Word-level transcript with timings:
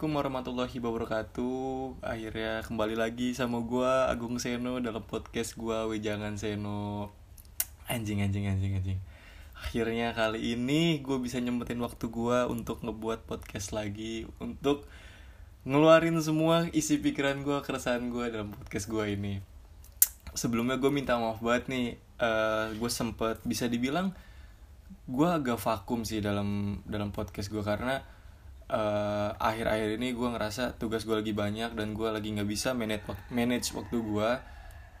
Assalamualaikum 0.00 0.32
warahmatullahi 0.32 0.78
wabarakatuh. 0.80 2.00
Akhirnya 2.00 2.64
kembali 2.64 2.96
lagi 2.96 3.36
sama 3.36 3.60
gua 3.60 4.08
Agung 4.08 4.40
Seno 4.40 4.80
dalam 4.80 5.04
podcast 5.04 5.60
gua 5.60 5.84
Wejangan 5.84 6.40
Seno. 6.40 7.12
Anjing 7.84 8.24
anjing 8.24 8.48
anjing 8.48 8.80
anjing. 8.80 8.96
Akhirnya 9.52 10.16
kali 10.16 10.56
ini 10.56 11.04
gue 11.04 11.20
bisa 11.20 11.36
nyempetin 11.36 11.76
waktu 11.84 12.08
gua 12.08 12.48
untuk 12.48 12.80
ngebuat 12.80 13.28
podcast 13.28 13.76
lagi 13.76 14.24
Untuk 14.40 14.88
ngeluarin 15.68 16.16
semua 16.24 16.64
isi 16.72 16.96
pikiran 16.96 17.44
gua, 17.44 17.60
keresahan 17.60 18.08
gua 18.08 18.32
dalam 18.32 18.56
podcast 18.56 18.88
gua 18.88 19.04
ini. 19.04 19.44
Sebelumnya 20.32 20.80
gue 20.80 20.88
minta 20.88 21.20
maaf 21.20 21.44
banget 21.44 21.68
nih 21.68 22.00
uh, 22.24 22.72
Gue 22.72 22.88
sempet 22.88 23.44
bisa 23.44 23.68
dibilang 23.68 24.16
gue 25.12 25.28
agak 25.28 25.60
vakum 25.60 26.08
sih 26.08 26.24
dalam 26.24 26.80
dalam 26.88 27.12
podcast 27.12 27.52
gue 27.52 27.60
karena 27.60 28.00
uh, 28.70 29.34
akhir-akhir 29.36 29.98
ini 29.98 30.14
gue 30.14 30.28
ngerasa 30.30 30.78
tugas 30.78 31.02
gue 31.02 31.18
lagi 31.18 31.34
banyak 31.34 31.74
dan 31.74 31.92
gue 31.92 32.08
lagi 32.08 32.30
nggak 32.30 32.48
bisa 32.48 32.72
manage 32.72 33.04
manage 33.34 33.74
waktu 33.74 33.98
gue 33.98 34.30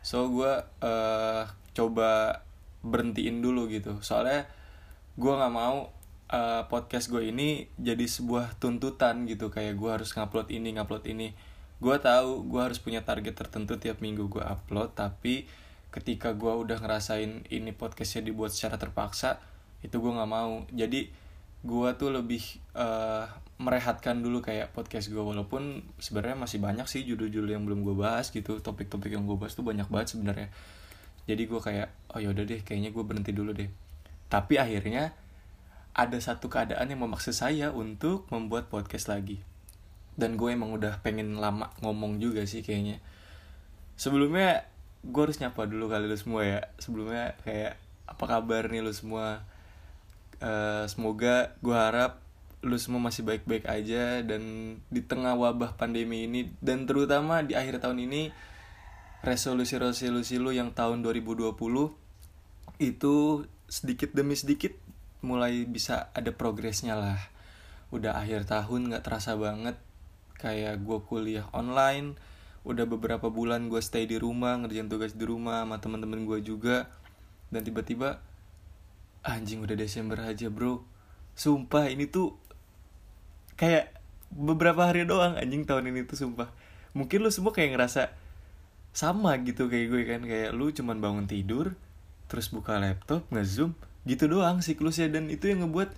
so 0.02 0.26
gue 0.28 0.52
uh, 0.82 1.44
coba 1.72 2.42
berhentiin 2.80 3.44
dulu 3.44 3.68
gitu. 3.68 4.00
Soalnya 4.00 4.48
gue 5.16 5.32
nggak 5.32 5.52
mau 5.52 5.92
uh, 6.32 6.62
podcast 6.66 7.12
gue 7.12 7.28
ini 7.28 7.68
jadi 7.76 8.04
sebuah 8.04 8.56
tuntutan 8.58 9.28
gitu. 9.28 9.52
Kayak 9.52 9.76
gue 9.78 9.90
harus 9.90 10.10
ngupload 10.16 10.48
ini 10.52 10.76
ngupload 10.76 11.04
ini. 11.08 11.32
Gue 11.80 11.96
tahu 11.96 12.44
gue 12.48 12.60
harus 12.60 12.80
punya 12.80 13.04
target 13.04 13.36
tertentu 13.36 13.80
tiap 13.80 14.04
minggu 14.04 14.28
gue 14.28 14.44
upload 14.44 14.92
tapi 14.92 15.48
ketika 15.90 16.36
gue 16.36 16.52
udah 16.52 16.78
ngerasain 16.78 17.50
ini 17.50 17.74
podcastnya 17.74 18.30
dibuat 18.30 18.54
secara 18.54 18.78
terpaksa 18.78 19.40
itu 19.80 19.96
gue 19.96 20.12
nggak 20.12 20.30
mau. 20.30 20.64
Jadi 20.72 21.08
gue 21.60 21.88
tuh 22.00 22.10
lebih 22.12 22.40
uh, 22.72 23.28
merehatkan 23.60 24.24
dulu 24.24 24.40
kayak 24.40 24.72
podcast 24.72 25.12
gue 25.12 25.20
walaupun 25.20 25.84
sebenarnya 26.00 26.40
masih 26.40 26.64
banyak 26.64 26.88
sih 26.88 27.04
judul-judul 27.04 27.52
yang 27.52 27.68
belum 27.68 27.84
gue 27.84 27.92
bahas 27.92 28.32
gitu. 28.32 28.56
Topik-topik 28.64 29.12
yang 29.12 29.28
gue 29.28 29.36
bahas 29.36 29.52
tuh 29.52 29.60
banyak 29.60 29.84
banget 29.92 30.16
sebenarnya. 30.16 30.48
Jadi 31.28 31.42
gue 31.44 31.60
kayak 31.60 32.16
oh 32.16 32.24
yaudah 32.24 32.48
deh 32.48 32.64
kayaknya 32.64 32.88
gue 32.88 33.04
berhenti 33.04 33.36
dulu 33.36 33.52
deh. 33.52 33.68
Tapi 34.32 34.56
akhirnya 34.56 35.12
ada 35.92 36.16
satu 36.16 36.48
keadaan 36.48 36.88
yang 36.88 37.04
memaksa 37.04 37.36
saya 37.36 37.68
untuk 37.68 38.24
membuat 38.32 38.72
podcast 38.72 39.12
lagi. 39.12 39.44
Dan 40.16 40.40
gue 40.40 40.48
emang 40.48 40.72
udah 40.72 41.04
pengen 41.04 41.36
lama 41.36 41.68
ngomong 41.84 42.16
juga 42.16 42.48
sih 42.48 42.64
kayaknya. 42.64 42.96
Sebelumnya 44.00 44.64
gue 45.04 45.20
harus 45.20 45.36
nyapa 45.36 45.68
dulu 45.68 45.92
kali 45.92 46.08
lu 46.08 46.16
semua 46.16 46.48
ya. 46.48 46.60
Sebelumnya 46.80 47.36
kayak 47.44 47.76
apa 48.08 48.24
kabar 48.24 48.72
nih 48.72 48.80
lu 48.80 48.96
semua? 48.96 49.44
Uh, 50.40 50.88
semoga 50.88 51.52
gue 51.60 51.76
harap 51.76 52.29
lu 52.60 52.76
semua 52.76 53.00
masih 53.00 53.24
baik-baik 53.24 53.64
aja 53.64 54.20
dan 54.20 54.76
di 54.92 55.00
tengah 55.00 55.32
wabah 55.32 55.80
pandemi 55.80 56.28
ini 56.28 56.52
dan 56.60 56.84
terutama 56.84 57.40
di 57.40 57.56
akhir 57.56 57.80
tahun 57.80 58.04
ini 58.04 58.32
resolusi-resolusi 59.20 60.40
lu 60.40 60.52
yang 60.52 60.72
tahun 60.72 61.04
2020 61.04 61.52
itu 62.80 63.14
sedikit 63.68 64.10
demi 64.16 64.32
sedikit 64.36 64.72
mulai 65.20 65.68
bisa 65.68 66.08
ada 66.16 66.32
progresnya 66.32 66.96
lah. 66.96 67.20
Udah 67.92 68.16
akhir 68.16 68.48
tahun 68.48 68.88
nggak 68.88 69.04
terasa 69.04 69.36
banget 69.36 69.76
kayak 70.40 70.80
gue 70.80 70.98
kuliah 71.04 71.44
online 71.52 72.16
udah 72.64 72.84
beberapa 72.88 73.28
bulan 73.28 73.68
gue 73.72 73.80
stay 73.84 74.04
di 74.08 74.16
rumah 74.16 74.56
ngerjain 74.60 74.88
tugas 74.88 75.12
di 75.16 75.24
rumah 75.28 75.64
sama 75.64 75.76
temen-temen 75.80 76.24
gue 76.24 76.40
juga. 76.40 76.88
Dan 77.52 77.60
tiba-tiba 77.60 78.24
anjing 79.20 79.60
udah 79.60 79.76
Desember 79.76 80.16
aja 80.24 80.48
bro. 80.48 80.80
Sumpah 81.36 81.92
ini 81.92 82.08
tuh 82.08 82.39
kayak 83.60 83.92
beberapa 84.32 84.88
hari 84.88 85.04
doang 85.04 85.36
anjing 85.36 85.68
tahun 85.68 85.92
ini 85.92 86.08
tuh 86.08 86.16
sumpah. 86.16 86.48
Mungkin 86.96 87.20
lu 87.20 87.28
semua 87.28 87.52
kayak 87.52 87.76
ngerasa 87.76 88.08
sama 88.96 89.36
gitu 89.44 89.68
kayak 89.68 89.86
gue 89.92 90.02
kan 90.08 90.22
kayak 90.24 90.50
lu 90.56 90.72
cuman 90.72 90.98
bangun 90.98 91.28
tidur 91.28 91.76
terus 92.26 92.48
buka 92.50 92.80
laptop 92.80 93.28
ngezoom 93.28 93.76
gitu 94.08 94.32
doang 94.32 94.64
siklusnya. 94.64 95.12
Dan 95.12 95.28
itu 95.28 95.52
yang 95.52 95.68
ngebuat 95.68 95.92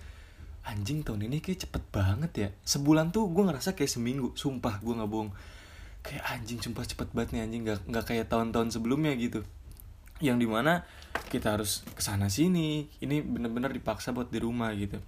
anjing 0.67 1.07
tahun 1.07 1.31
ini 1.31 1.39
kayak 1.39 1.71
cepet 1.71 1.83
banget 1.95 2.33
ya. 2.35 2.49
Sebulan 2.67 3.15
tuh 3.15 3.31
gue 3.31 3.47
ngerasa 3.47 3.79
kayak 3.79 3.95
seminggu 3.95 4.35
sumpah 4.35 4.83
gue 4.83 4.99
nggak 4.99 5.11
bohong. 5.13 5.31
Kayak 6.03 6.25
anjing 6.35 6.59
sumpah 6.59 6.83
cepet 6.83 7.15
banget 7.15 7.39
nih 7.39 7.43
anjing 7.47 7.63
nggak 7.63 7.81
nggak 7.87 8.05
kayak 8.11 8.27
tahun-tahun 8.27 8.75
sebelumnya 8.75 9.15
gitu. 9.15 9.47
Yang 10.19 10.37
di 10.43 10.49
mana 10.51 10.83
kita 11.31 11.55
harus 11.55 11.87
ke 11.95 12.03
sana 12.03 12.27
sini 12.27 12.91
ini 12.99 13.23
bener-bener 13.23 13.71
dipaksa 13.71 14.11
buat 14.11 14.35
di 14.35 14.43
rumah 14.43 14.75
gitu. 14.75 14.99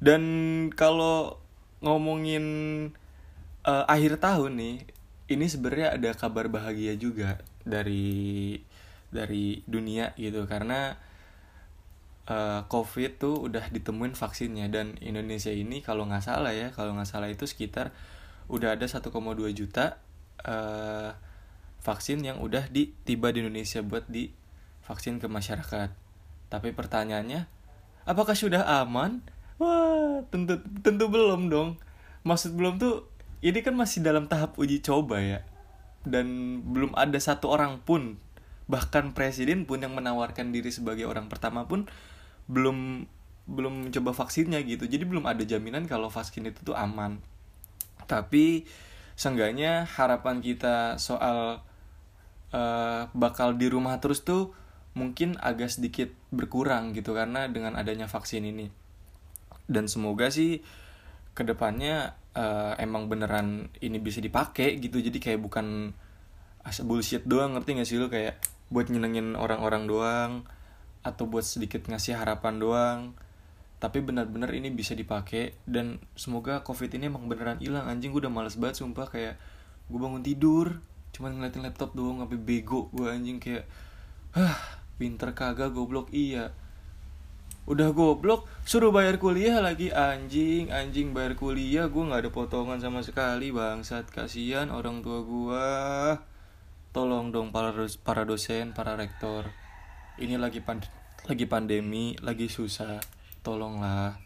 Dan 0.00 0.22
kalau 0.72 1.43
ngomongin 1.84 2.44
uh, 3.68 3.84
akhir 3.84 4.18
tahun 4.18 4.56
nih 4.56 4.76
ini 5.28 5.46
sebenarnya 5.48 5.96
ada 6.00 6.10
kabar 6.16 6.48
bahagia 6.48 6.96
juga 6.96 7.40
dari 7.64 8.58
dari 9.12 9.60
dunia 9.68 10.16
gitu. 10.16 10.44
Karena 10.48 10.96
uh, 12.28 12.64
covid 12.68 13.20
tuh 13.20 13.48
udah 13.48 13.68
ditemuin 13.68 14.16
vaksinnya. 14.16 14.68
Dan 14.72 14.96
Indonesia 15.00 15.52
ini 15.52 15.84
kalau 15.84 16.08
nggak 16.08 16.24
salah 16.24 16.52
ya 16.52 16.72
kalau 16.72 16.96
nggak 16.96 17.08
salah 17.08 17.28
itu 17.28 17.44
sekitar 17.44 17.92
udah 18.48 18.76
ada 18.76 18.84
1,2 18.84 19.08
juta 19.56 19.96
uh, 20.44 21.16
vaksin 21.80 22.20
yang 22.24 22.40
udah 22.40 22.68
di 22.68 22.92
tiba 23.04 23.32
di 23.32 23.44
Indonesia 23.44 23.80
buat 23.84 24.08
di 24.08 24.32
vaksin 24.84 25.20
ke 25.20 25.28
masyarakat. 25.28 25.92
Tapi 26.52 26.68
pertanyaannya 26.76 27.48
apakah 28.04 28.36
sudah 28.36 28.64
aman 28.84 29.24
wah 29.58 30.22
tentu 30.30 30.58
tentu 30.82 31.04
belum 31.10 31.50
dong. 31.50 31.78
Maksud 32.24 32.56
belum 32.56 32.80
tuh 32.80 33.06
ini 33.44 33.60
kan 33.60 33.76
masih 33.76 34.00
dalam 34.00 34.26
tahap 34.26 34.56
uji 34.56 34.80
coba 34.80 35.20
ya. 35.20 35.40
Dan 36.04 36.60
belum 36.68 36.96
ada 36.96 37.16
satu 37.20 37.52
orang 37.52 37.80
pun 37.80 38.20
bahkan 38.64 39.12
presiden 39.12 39.68
pun 39.68 39.84
yang 39.84 39.92
menawarkan 39.92 40.48
diri 40.48 40.72
sebagai 40.72 41.04
orang 41.04 41.28
pertama 41.28 41.68
pun 41.68 41.84
belum 42.48 43.08
belum 43.44 43.88
mencoba 43.88 44.16
vaksinnya 44.16 44.60
gitu. 44.64 44.88
Jadi 44.88 45.04
belum 45.04 45.28
ada 45.28 45.44
jaminan 45.44 45.84
kalau 45.84 46.08
vaksin 46.08 46.48
itu 46.48 46.64
tuh 46.64 46.76
aman. 46.76 47.20
Tapi 48.08 48.64
seenggaknya 49.14 49.84
harapan 49.86 50.40
kita 50.40 50.96
soal 50.96 51.62
uh, 52.50 53.02
bakal 53.12 53.54
di 53.54 53.68
rumah 53.68 54.00
terus 54.00 54.24
tuh 54.24 54.56
mungkin 54.94 55.36
agak 55.42 55.74
sedikit 55.74 56.10
berkurang 56.30 56.94
gitu 56.94 57.12
karena 57.12 57.50
dengan 57.50 57.74
adanya 57.74 58.06
vaksin 58.06 58.46
ini 58.46 58.83
dan 59.64 59.88
semoga 59.88 60.28
sih 60.28 60.60
ke 61.34 61.42
depannya 61.42 62.14
uh, 62.36 62.76
emang 62.78 63.10
beneran 63.10 63.72
ini 63.80 63.98
bisa 63.98 64.20
dipakai 64.20 64.78
gitu. 64.78 65.00
Jadi 65.00 65.18
kayak 65.18 65.40
bukan 65.42 65.90
asa 66.64 66.86
bullshit 66.86 67.24
doang 67.26 67.56
ngerti 67.56 67.80
gak 67.80 67.88
sih 67.88 67.98
lo? 67.98 68.06
Kayak 68.08 68.38
buat 68.68 68.88
nyenengin 68.88 69.36
orang-orang 69.36 69.84
doang 69.88 70.32
atau 71.04 71.28
buat 71.28 71.44
sedikit 71.44 71.84
ngasih 71.88 72.16
harapan 72.16 72.54
doang. 72.60 73.00
Tapi 73.82 74.00
benar-benar 74.00 74.52
ini 74.54 74.72
bisa 74.72 74.94
dipakai. 74.96 75.58
Dan 75.66 76.00
semoga 76.16 76.62
covid 76.62 76.88
ini 76.94 77.10
emang 77.10 77.26
beneran 77.26 77.60
hilang. 77.60 77.90
Anjing 77.90 78.14
gue 78.14 78.24
udah 78.24 78.32
males 78.32 78.56
banget 78.56 78.80
sumpah. 78.84 79.10
Kayak 79.10 79.36
gue 79.88 79.98
bangun 80.00 80.24
tidur 80.24 80.80
cuman 81.14 81.38
ngeliatin 81.38 81.62
laptop 81.62 81.94
doang 81.94 82.18
sampai 82.24 82.38
bego 82.40 82.88
gue 82.94 83.06
anjing. 83.10 83.42
Kayak 83.42 83.68
hah 84.38 84.56
pinter 84.96 85.34
kagak 85.34 85.74
goblok. 85.74 86.08
Iya 86.14 86.54
udah 87.64 87.96
goblok 87.96 88.44
suruh 88.68 88.92
bayar 88.92 89.16
kuliah 89.16 89.60
lagi. 89.64 89.88
Anjing 89.88 90.68
anjing 90.68 91.16
bayar 91.16 91.36
kuliah. 91.36 91.88
Gue 91.88 92.04
nggak 92.04 92.28
ada 92.28 92.30
potongan 92.32 92.78
sama 92.80 93.00
sekali 93.00 93.50
bangsat. 93.50 94.08
Kasihan 94.12 94.68
orang 94.68 95.00
tua 95.00 95.24
gue 95.24 95.68
tolong 96.94 97.34
dong 97.34 97.50
para 97.50 97.74
para 98.04 98.22
dosen 98.28 98.76
para 98.76 98.94
rektor. 98.94 99.50
Ini 100.20 100.38
lagi 100.38 100.62
pand 100.62 100.86
lagi 101.24 101.44
pandemi 101.48 102.14
lagi 102.20 102.52
susah. 102.52 103.00
Tolonglah. 103.40 104.20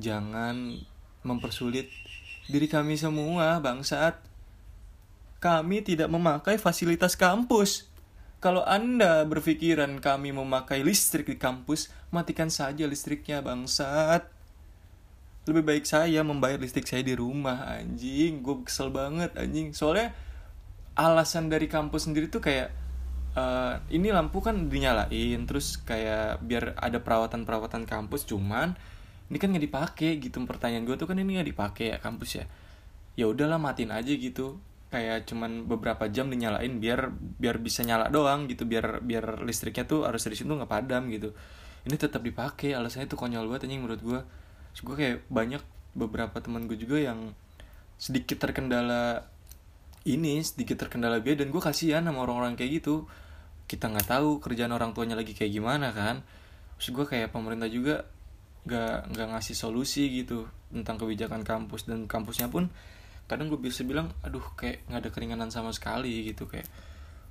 Jangan 0.00 0.82
mempersulit 1.22 1.90
diri 2.46 2.66
kami 2.70 2.94
semua 2.98 3.58
bangsat. 3.58 4.18
Kami 5.42 5.82
tidak 5.82 6.06
memakai 6.06 6.54
fasilitas 6.54 7.18
kampus 7.18 7.91
kalau 8.42 8.66
Anda 8.66 9.22
berpikiran 9.22 10.02
kami 10.02 10.34
memakai 10.34 10.82
listrik 10.82 11.30
di 11.30 11.38
kampus, 11.38 11.94
matikan 12.10 12.50
saja 12.50 12.90
listriknya 12.90 13.38
bangsat. 13.38 14.26
Lebih 15.46 15.62
baik 15.62 15.86
saya 15.86 16.26
membayar 16.26 16.58
listrik 16.58 16.90
saya 16.90 17.06
di 17.06 17.14
rumah 17.14 17.78
anjing. 17.78 18.42
Gue 18.42 18.66
kesel 18.66 18.90
banget 18.90 19.30
anjing. 19.38 19.70
Soalnya 19.70 20.10
alasan 20.98 21.54
dari 21.54 21.70
kampus 21.70 22.10
sendiri 22.10 22.26
tuh 22.26 22.42
kayak 22.42 22.74
uh, 23.38 23.78
ini 23.94 24.10
lampu 24.10 24.42
kan 24.42 24.68
dinyalain 24.68 25.40
terus 25.46 25.78
kayak 25.78 26.42
biar 26.42 26.76
ada 26.76 27.00
perawatan-perawatan 27.00 27.88
kampus 27.88 28.28
cuman 28.28 28.76
ini 29.32 29.36
kan 29.40 29.48
nggak 29.48 29.64
dipakai 29.64 30.20
gitu 30.20 30.36
pertanyaan 30.44 30.84
gue 30.84 30.96
tuh 31.00 31.08
kan 31.08 31.16
ini 31.16 31.40
nggak 31.40 31.48
dipakai 31.56 31.96
ya 31.96 31.98
kampus 32.02 32.42
ya 32.42 32.44
ya 33.16 33.24
udahlah 33.28 33.56
matiin 33.56 33.92
aja 33.92 34.12
gitu 34.12 34.60
kayak 34.92 35.24
cuman 35.24 35.64
beberapa 35.64 36.04
jam 36.12 36.28
dinyalain 36.28 36.76
biar 36.76 37.08
biar 37.16 37.56
bisa 37.64 37.80
nyala 37.80 38.12
doang 38.12 38.44
gitu 38.44 38.68
biar 38.68 39.00
biar 39.00 39.40
listriknya 39.40 39.88
tuh 39.88 40.04
harus 40.04 40.20
dari 40.20 40.36
situ 40.36 40.52
nggak 40.52 40.68
padam 40.68 41.08
gitu. 41.08 41.32
Ini 41.88 41.96
tetap 41.96 42.20
dipakai 42.20 42.76
alasannya 42.76 43.08
tuh 43.08 43.16
konyol 43.16 43.48
banget 43.48 43.72
anjing 43.72 43.80
menurut 43.80 44.02
gue 44.04 44.20
gue 44.72 44.94
kayak 44.96 45.16
banyak 45.32 45.64
beberapa 45.96 46.36
teman 46.44 46.68
gue 46.68 46.76
juga 46.76 47.00
yang 47.00 47.32
sedikit 47.96 48.40
terkendala 48.40 49.28
ini 50.04 50.42
sedikit 50.44 50.76
terkendala 50.84 51.22
biaya 51.24 51.40
dan 51.44 51.48
gue 51.48 51.62
kasihan 51.62 52.04
sama 52.04 52.20
orang-orang 52.20 52.60
kayak 52.60 52.84
gitu. 52.84 53.08
Kita 53.64 53.88
nggak 53.88 54.12
tahu 54.12 54.44
kerjaan 54.44 54.76
orang 54.76 54.92
tuanya 54.92 55.16
lagi 55.16 55.32
kayak 55.32 55.56
gimana 55.56 55.88
kan. 55.96 56.20
Terus 56.76 56.88
gue 56.92 57.04
kayak 57.08 57.32
pemerintah 57.32 57.72
juga 57.72 58.04
nggak 58.62 59.16
nggak 59.16 59.28
ngasih 59.34 59.56
solusi 59.58 60.06
gitu 60.22 60.46
tentang 60.70 61.00
kebijakan 61.00 61.42
kampus 61.42 61.90
dan 61.90 62.06
kampusnya 62.06 62.46
pun 62.46 62.70
kadang 63.30 63.48
gue 63.48 63.60
bisa 63.60 63.86
bilang 63.86 64.12
aduh 64.20 64.44
kayak 64.58 64.84
nggak 64.90 65.00
ada 65.06 65.10
keringanan 65.10 65.48
sama 65.48 65.72
sekali 65.72 66.30
gitu 66.30 66.46
kayak 66.46 66.66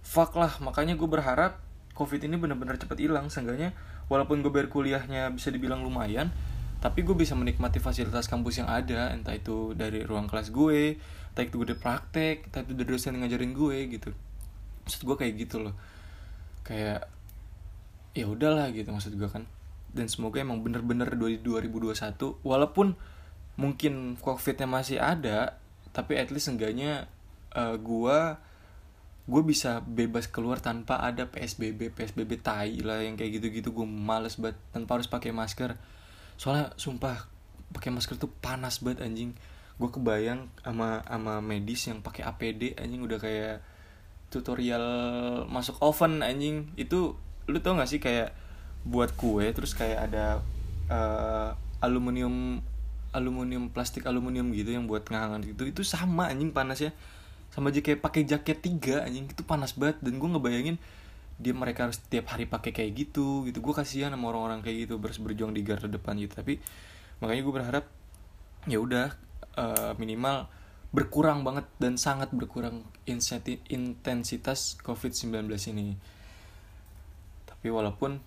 fuck 0.01 0.33
lah. 0.35 0.51
Makanya 0.59 0.97
gue 0.97 1.09
berharap 1.09 1.61
covid 1.93 2.21
ini 2.25 2.35
benar-benar 2.39 2.81
cepet 2.81 3.07
hilang. 3.07 3.29
Seenggaknya 3.29 3.75
walaupun 4.09 4.41
gue 4.41 4.51
berkuliahnya 4.51 5.29
bisa 5.31 5.53
dibilang 5.53 5.85
lumayan 5.85 6.33
tapi 6.81 7.05
gue 7.05 7.13
bisa 7.13 7.37
menikmati 7.37 7.77
fasilitas 7.77 8.25
kampus 8.25 8.65
yang 8.65 8.69
ada. 8.69 9.13
Entah 9.13 9.37
itu 9.37 9.77
dari 9.77 10.01
ruang 10.01 10.25
kelas 10.25 10.49
gue 10.49 10.97
entah 11.31 11.47
itu 11.47 11.55
gue 11.63 11.77
praktek 11.79 12.51
entah 12.51 12.65
itu 12.65 12.73
dari 12.75 12.89
dosen 12.91 13.15
ngajarin 13.21 13.53
gue 13.53 13.77
gitu. 13.93 14.09
Maksud 14.83 15.01
gue 15.05 15.15
kayak 15.15 15.33
gitu 15.37 15.61
loh. 15.61 15.75
Kayak 16.65 17.07
ya 18.11 18.27
udahlah 18.27 18.73
gitu 18.73 18.89
maksud 18.91 19.13
gue 19.15 19.29
kan. 19.29 19.45
Dan 19.91 20.09
semoga 20.09 20.41
emang 20.41 20.63
bener-bener 20.65 21.13
2021 21.13 21.61
walaupun 22.41 22.95
mungkin 23.59 24.15
covidnya 24.17 24.65
masih 24.65 24.97
ada 24.97 25.60
tapi 25.91 26.15
at 26.15 26.31
least 26.31 26.51
enggaknya 26.51 27.07
uh, 27.55 27.75
gue 27.75 28.19
gue 29.31 29.41
bisa 29.45 29.79
bebas 29.85 30.25
keluar 30.27 30.59
tanpa 30.59 30.97
ada 30.99 31.29
psbb 31.29 31.93
psbb 31.93 32.31
tai 32.41 32.81
lah 32.81 33.05
yang 33.05 33.15
kayak 33.15 33.39
gitu-gitu. 33.39 33.71
Gue 33.71 33.87
males 33.87 34.35
banget 34.35 34.57
tanpa 34.73 34.99
harus 34.99 35.07
pakai 35.07 35.31
masker. 35.31 35.77
Soalnya 36.35 36.73
sumpah 36.75 37.29
pakai 37.71 37.93
masker 37.93 38.17
tuh 38.17 38.31
panas 38.41 38.81
banget 38.81 39.05
anjing. 39.05 39.31
Gue 39.77 39.89
kebayang 39.93 40.51
sama 40.65 41.05
sama 41.05 41.39
medis 41.39 41.87
yang 41.87 42.01
pakai 42.01 42.27
APD 42.27 42.75
anjing 42.75 43.01
udah 43.05 43.19
kayak 43.21 43.63
tutorial 44.33 44.85
masuk 45.47 45.77
oven 45.79 46.25
anjing. 46.25 46.73
Itu 46.75 47.15
lu 47.45 47.57
tau 47.61 47.77
gak 47.77 47.89
sih 47.89 48.01
kayak 48.01 48.33
buat 48.81 49.13
kue 49.13 49.45
terus 49.53 49.77
kayak 49.77 50.09
ada 50.09 50.41
uh, 50.89 51.53
aluminium 51.85 52.65
aluminium 53.11 53.71
plastik 53.71 54.07
aluminium 54.07 54.51
gitu 54.55 54.71
yang 54.71 54.87
buat 54.87 55.03
ngangan 55.07 55.43
gitu 55.43 55.67
itu 55.67 55.81
sama 55.83 56.31
anjing 56.31 56.55
panasnya 56.55 56.95
sama 57.51 57.67
aja 57.67 57.83
kayak 57.83 57.99
pakai 57.99 58.23
jaket 58.23 58.63
tiga 58.63 59.03
anjing 59.03 59.27
itu 59.27 59.43
panas 59.43 59.75
banget. 59.75 59.99
Dan 59.99 60.17
gue 60.17 60.29
ngebayangin 60.31 60.79
dia 61.35 61.51
mereka 61.51 61.89
harus 61.89 61.99
tiap 61.99 62.31
hari 62.31 62.47
pakai 62.47 62.71
kayak 62.71 62.91
gitu 62.95 63.43
gitu. 63.43 63.59
Gue 63.59 63.75
kasihan 63.75 64.15
sama 64.15 64.31
orang-orang 64.31 64.63
kayak 64.63 64.87
gitu 64.87 64.95
harus 65.03 65.19
berjuang 65.19 65.51
di 65.51 65.61
garda 65.61 65.91
depan 65.91 66.15
gitu. 66.15 66.31
Tapi 66.31 66.63
makanya 67.19 67.41
gue 67.43 67.53
berharap 67.53 67.85
ya 68.71 68.79
udah 68.79 69.11
uh, 69.59 69.91
minimal 69.99 70.47
berkurang 70.95 71.43
banget 71.43 71.67
dan 71.79 71.99
sangat 71.99 72.31
berkurang 72.31 72.87
intensitas 73.67 74.79
COVID-19 74.79 75.51
ini. 75.75 75.99
Tapi 77.51 77.67
walaupun 77.67 78.23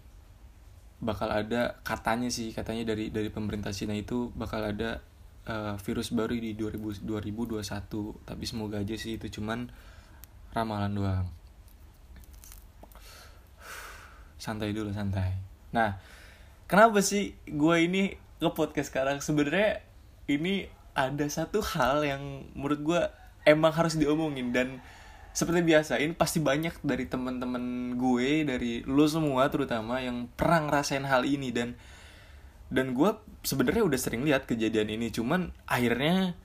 bakal 1.05 1.29
ada 1.29 1.77
katanya 1.85 2.33
sih 2.33 2.57
katanya 2.57 2.97
dari 2.97 3.13
dari 3.13 3.29
pemerintah 3.29 3.71
Cina 3.77 3.93
itu 3.93 4.33
bakal 4.33 4.65
ada 4.65 5.05
uh, 5.45 5.77
virus 5.85 6.11
baru 6.11 6.33
di 6.33 6.57
2000, 6.57 7.05
2021 7.05 7.61
tapi 8.25 8.45
semoga 8.49 8.81
aja 8.81 8.97
sih 8.97 9.21
itu 9.21 9.29
cuman 9.39 9.69
ramalan 10.57 10.93
doang. 10.97 11.27
Santai 14.41 14.73
dulu 14.73 14.91
santai. 14.97 15.37
Nah 15.77 16.01
kenapa 16.65 17.05
sih 17.05 17.37
gue 17.45 17.77
ini 17.85 18.17
ke 18.41 18.49
podcast 18.57 18.89
sekarang? 18.89 19.21
Sebenarnya 19.21 19.85
ini 20.33 20.65
ada 20.97 21.27
satu 21.29 21.61
hal 21.61 22.01
yang 22.07 22.49
menurut 22.57 22.81
gue 22.81 23.03
emang 23.45 23.73
harus 23.77 24.01
diomongin 24.01 24.57
dan 24.57 24.81
seperti 25.35 25.67
biasa 25.67 25.99
ini 25.99 26.15
pasti 26.15 26.39
banyak 26.39 26.79
dari 26.87 27.11
teman-teman 27.11 27.99
gue 27.99 28.47
dari 28.47 28.87
lo 28.87 29.03
semua 29.11 29.51
terutama 29.51 29.99
yang 29.99 30.31
pernah 30.31 30.71
ngerasain 30.71 31.03
hal 31.03 31.27
ini. 31.27 31.51
Dan 31.51 31.75
dan 32.71 32.95
gue 32.95 33.11
sebenarnya 33.43 33.83
udah 33.83 33.99
sering 33.99 34.23
lihat 34.23 34.47
kejadian 34.47 34.95
ini 34.95 35.11
cuman 35.11 35.51
akhirnya 35.67 36.39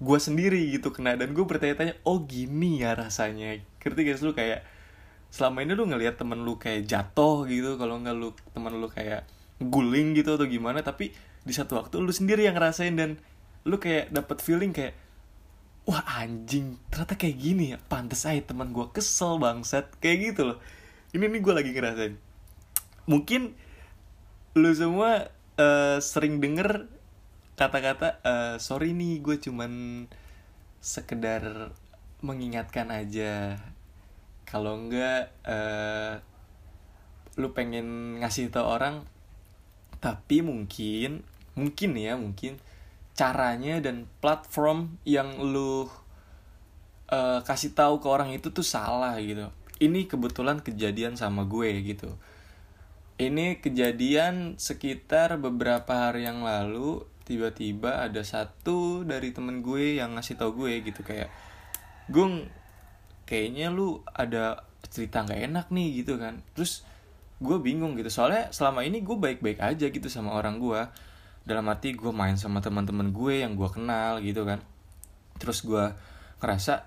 gue 0.00 0.18
sendiri 0.18 0.64
gitu 0.72 0.96
kena. 0.96 1.20
Dan 1.20 1.36
gue 1.36 1.44
bertanya-tanya 1.44 2.00
oh 2.08 2.24
gini 2.24 2.80
ya 2.80 2.96
rasanya. 2.96 3.60
Ngerti 3.84 4.00
gak 4.00 4.24
lu? 4.24 4.32
Kayak 4.32 4.64
selama 5.28 5.60
ini 5.60 5.76
lu 5.76 5.84
ngelihat 5.84 6.16
temen 6.16 6.40
lu 6.40 6.56
kayak 6.56 6.88
jatuh 6.88 7.44
gitu 7.44 7.76
kalau 7.76 8.00
nggak 8.00 8.16
lu 8.16 8.32
temen 8.56 8.80
lu 8.80 8.88
kayak 8.88 9.28
guling 9.60 10.16
gitu 10.16 10.36
atau 10.36 10.44
gimana 10.44 10.84
tapi 10.84 11.12
di 11.44 11.52
satu 11.52 11.80
waktu 11.80 12.00
lu 12.00 12.08
sendiri 12.08 12.48
yang 12.48 12.56
ngerasain. 12.56 12.96
Dan 12.96 13.20
lu 13.68 13.76
kayak 13.76 14.08
dapet 14.08 14.40
feeling 14.40 14.72
kayak 14.72 14.96
wah 15.88 16.02
anjing. 16.22 16.78
Ternyata 16.88 17.14
kayak 17.18 17.36
gini 17.38 17.64
ya. 17.74 17.78
Pantas 17.78 18.26
aja 18.28 18.42
teman 18.42 18.70
gue 18.70 18.86
kesel 18.94 19.38
bangsat. 19.42 19.90
Kayak 19.98 20.18
gitu 20.32 20.42
loh. 20.52 20.58
Ini 21.12 21.28
nih 21.28 21.40
gue 21.40 21.54
lagi 21.54 21.70
ngerasain. 21.74 22.14
Mungkin 23.08 23.52
lu 24.52 24.70
semua 24.76 25.32
uh, 25.56 25.98
sering 25.98 26.38
denger 26.40 26.88
kata-kata 27.56 28.20
uh, 28.24 28.56
sorry 28.60 28.96
nih 28.96 29.20
gue 29.20 29.36
cuman 29.40 30.04
sekedar 30.80 31.72
mengingatkan 32.24 32.90
aja. 32.90 33.60
Kalau 34.46 34.76
enggak 34.76 35.32
uh, 35.48 36.20
lu 37.40 37.56
pengen 37.56 38.20
ngasih 38.20 38.52
tau 38.52 38.68
orang 38.68 39.08
tapi 40.02 40.42
mungkin 40.42 41.24
mungkin 41.54 41.90
ya 41.96 42.18
mungkin 42.18 42.58
caranya 43.12 43.76
dan 43.84 44.08
platform 44.24 44.96
yang 45.04 45.36
lu 45.40 45.84
uh, 47.12 47.40
kasih 47.44 47.76
tahu 47.76 48.00
ke 48.00 48.08
orang 48.08 48.32
itu 48.32 48.48
tuh 48.48 48.64
salah 48.64 49.16
gitu. 49.20 49.52
Ini 49.82 50.08
kebetulan 50.08 50.64
kejadian 50.64 51.20
sama 51.20 51.44
gue 51.44 51.68
gitu. 51.84 52.16
Ini 53.20 53.60
kejadian 53.60 54.56
sekitar 54.56 55.36
beberapa 55.36 56.08
hari 56.08 56.24
yang 56.24 56.42
lalu 56.42 57.04
tiba-tiba 57.22 58.02
ada 58.02 58.24
satu 58.26 59.06
dari 59.06 59.30
temen 59.30 59.62
gue 59.62 60.00
yang 60.00 60.18
ngasih 60.18 60.40
tau 60.40 60.50
gue 60.56 60.82
gitu 60.82 61.06
kayak 61.06 61.30
gung 62.10 62.50
kayaknya 63.28 63.70
lu 63.70 64.02
ada 64.10 64.66
cerita 64.90 65.22
nggak 65.22 65.40
enak 65.52 65.66
nih 65.70 66.02
gitu 66.02 66.16
kan. 66.16 66.40
Terus 66.56 66.82
gue 67.38 67.58
bingung 67.60 67.94
gitu. 68.00 68.08
Soalnya 68.08 68.50
selama 68.50 68.82
ini 68.82 69.04
gue 69.04 69.14
baik-baik 69.14 69.60
aja 69.60 69.86
gitu 69.92 70.08
sama 70.08 70.32
orang 70.32 70.56
gue 70.58 70.80
dalam 71.42 71.66
arti 71.66 71.94
gue 71.94 72.12
main 72.14 72.38
sama 72.38 72.62
teman-teman 72.62 73.10
gue 73.10 73.42
yang 73.42 73.58
gue 73.58 73.68
kenal 73.70 74.22
gitu 74.22 74.46
kan. 74.46 74.62
Terus 75.38 75.66
gue 75.66 75.90
ngerasa 76.38 76.86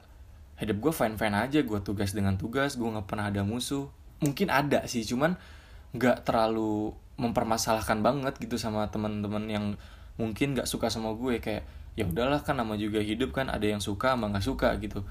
hidup 0.56 0.78
gue 0.80 0.94
fine 0.96 1.20
fine 1.20 1.36
aja 1.36 1.60
gue 1.60 1.80
tugas 1.84 2.16
dengan 2.16 2.40
tugas 2.40 2.80
gue 2.80 2.88
nggak 2.88 3.08
pernah 3.08 3.28
ada 3.28 3.44
musuh. 3.44 3.92
Mungkin 4.24 4.48
ada 4.48 4.88
sih 4.88 5.04
cuman 5.04 5.36
nggak 5.92 6.24
terlalu 6.24 6.96
mempermasalahkan 7.20 8.00
banget 8.00 8.40
gitu 8.40 8.56
sama 8.56 8.88
teman-teman 8.92 9.44
yang 9.48 9.66
mungkin 10.16 10.56
nggak 10.56 10.68
suka 10.68 10.88
sama 10.88 11.12
gue. 11.20 11.44
Kayak 11.44 11.68
ya 12.00 12.08
udahlah 12.08 12.40
kan 12.44 12.56
nama 12.56 12.80
juga 12.80 13.04
hidup 13.04 13.36
kan 13.36 13.52
ada 13.52 13.68
yang 13.68 13.84
suka 13.84 14.16
sama 14.16 14.32
nggak 14.32 14.46
suka 14.46 14.72
gitu. 14.80 15.04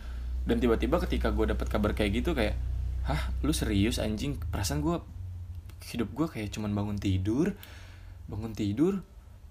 Dan 0.44 0.60
tiba-tiba 0.60 1.00
ketika 1.04 1.32
gue 1.32 1.52
dapet 1.52 1.68
kabar 1.68 1.92
kayak 1.92 2.24
gitu 2.24 2.32
kayak 2.32 2.56
hah 3.04 3.28
lu 3.44 3.52
serius 3.52 4.00
anjing? 4.00 4.40
Perasaan 4.40 4.80
gue 4.80 4.96
hidup 5.92 6.08
gue 6.16 6.26
kayak 6.32 6.48
cuman 6.48 6.72
bangun 6.72 6.96
tidur? 6.96 7.52
Bangun 8.24 8.56
tidur 8.56 9.04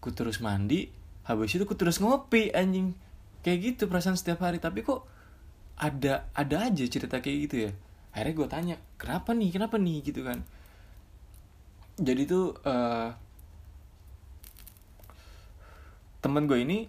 ku 0.03 0.11
terus 0.11 0.43
mandi 0.43 0.91
habis 1.23 1.55
itu 1.55 1.63
ku 1.63 1.79
terus 1.79 2.03
ngopi 2.03 2.51
anjing. 2.51 2.91
Kayak 3.39 3.59
gitu 3.63 3.83
perasaan 3.87 4.19
setiap 4.19 4.43
hari. 4.43 4.59
Tapi 4.59 4.83
kok 4.83 5.07
ada 5.79 6.27
ada 6.35 6.67
aja 6.67 6.83
cerita 6.83 7.23
kayak 7.23 7.37
gitu 7.47 7.55
ya. 7.67 7.71
Akhirnya 8.11 8.33
gue 8.35 8.47
tanya 8.51 8.75
kenapa 8.99 9.31
nih? 9.31 9.49
Kenapa 9.55 9.75
nih? 9.79 9.97
Gitu 10.03 10.21
kan. 10.27 10.43
Jadi 11.95 12.21
tuh 12.27 12.55
uh, 12.67 13.15
temen 16.19 16.43
gue 16.47 16.59
ini 16.59 16.87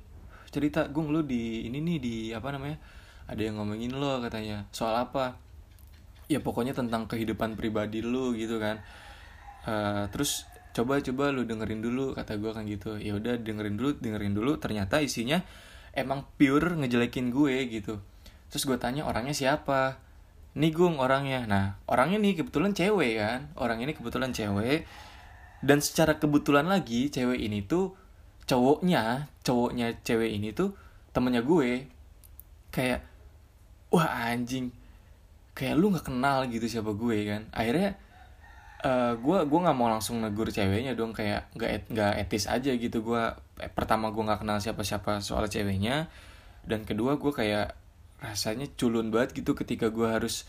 cerita 0.50 0.86
gung 0.86 1.10
lu 1.10 1.26
di 1.26 1.66
ini 1.66 1.82
nih 1.82 1.98
di 1.98 2.14
apa 2.30 2.54
namanya 2.54 2.78
ada 3.26 3.42
yang 3.42 3.58
ngomongin 3.58 3.94
lo 3.94 4.18
katanya. 4.22 4.66
Soal 4.74 4.98
apa? 4.98 5.38
Ya 6.26 6.42
pokoknya 6.42 6.74
tentang 6.74 7.06
kehidupan 7.06 7.54
pribadi 7.54 8.02
lu 8.02 8.34
gitu 8.34 8.58
kan. 8.58 8.82
Uh, 9.64 10.06
terus 10.12 10.44
coba 10.74 10.98
coba 10.98 11.30
lu 11.30 11.46
dengerin 11.46 11.78
dulu 11.78 12.18
kata 12.18 12.34
gue 12.36 12.50
kan 12.50 12.66
gitu. 12.66 12.98
Ya 12.98 13.14
udah 13.14 13.38
dengerin 13.38 13.78
dulu 13.78 13.94
dengerin 14.02 14.34
dulu. 14.34 14.58
Ternyata 14.58 14.98
isinya 14.98 15.38
emang 15.94 16.26
pure 16.34 16.74
ngejelekin 16.74 17.30
gue 17.30 17.54
gitu. 17.70 18.02
Terus 18.50 18.66
gue 18.66 18.76
tanya 18.76 19.06
orangnya 19.06 19.32
siapa? 19.32 20.02
Nih 20.58 20.74
gung 20.74 20.98
orangnya. 20.98 21.46
Nah 21.46 21.78
orangnya 21.86 22.18
nih 22.18 22.42
kebetulan 22.42 22.74
cewek 22.74 23.22
kan. 23.22 23.40
Orang 23.54 23.78
ini 23.86 23.94
kebetulan 23.94 24.34
cewek. 24.34 24.82
Dan 25.62 25.78
secara 25.78 26.18
kebetulan 26.18 26.66
lagi 26.66 27.08
cewek 27.08 27.38
ini 27.38 27.62
tuh 27.64 27.94
cowoknya 28.44 29.32
cowoknya 29.40 30.02
cewek 30.02 30.34
ini 30.34 30.50
tuh 30.50 30.74
temennya 31.14 31.46
gue. 31.46 31.86
Kayak 32.74 33.06
wah 33.94 34.10
anjing. 34.26 34.74
Kayak 35.54 35.78
lu 35.78 35.94
nggak 35.94 36.10
kenal 36.10 36.50
gitu 36.50 36.66
siapa 36.66 36.90
gue 36.98 37.18
kan. 37.30 37.46
Akhirnya 37.54 37.94
gue 39.16 39.38
gue 39.48 39.60
nggak 39.64 39.76
mau 39.76 39.88
langsung 39.88 40.20
negur 40.20 40.52
ceweknya 40.52 40.92
dong 40.92 41.16
kayak 41.16 41.48
nggak 41.56 41.70
et, 41.72 41.84
etis 42.28 42.44
aja 42.44 42.68
gitu. 42.76 43.00
Gue 43.00 43.32
eh, 43.60 43.72
pertama 43.72 44.12
gue 44.12 44.20
nggak 44.20 44.44
kenal 44.44 44.60
siapa 44.60 44.84
siapa 44.84 45.24
soal 45.24 45.48
ceweknya 45.48 46.12
dan 46.68 46.84
kedua 46.84 47.16
gue 47.16 47.32
kayak 47.32 47.72
rasanya 48.20 48.68
culun 48.76 49.08
banget 49.08 49.40
gitu 49.40 49.56
ketika 49.56 49.88
gue 49.88 50.04
harus 50.04 50.44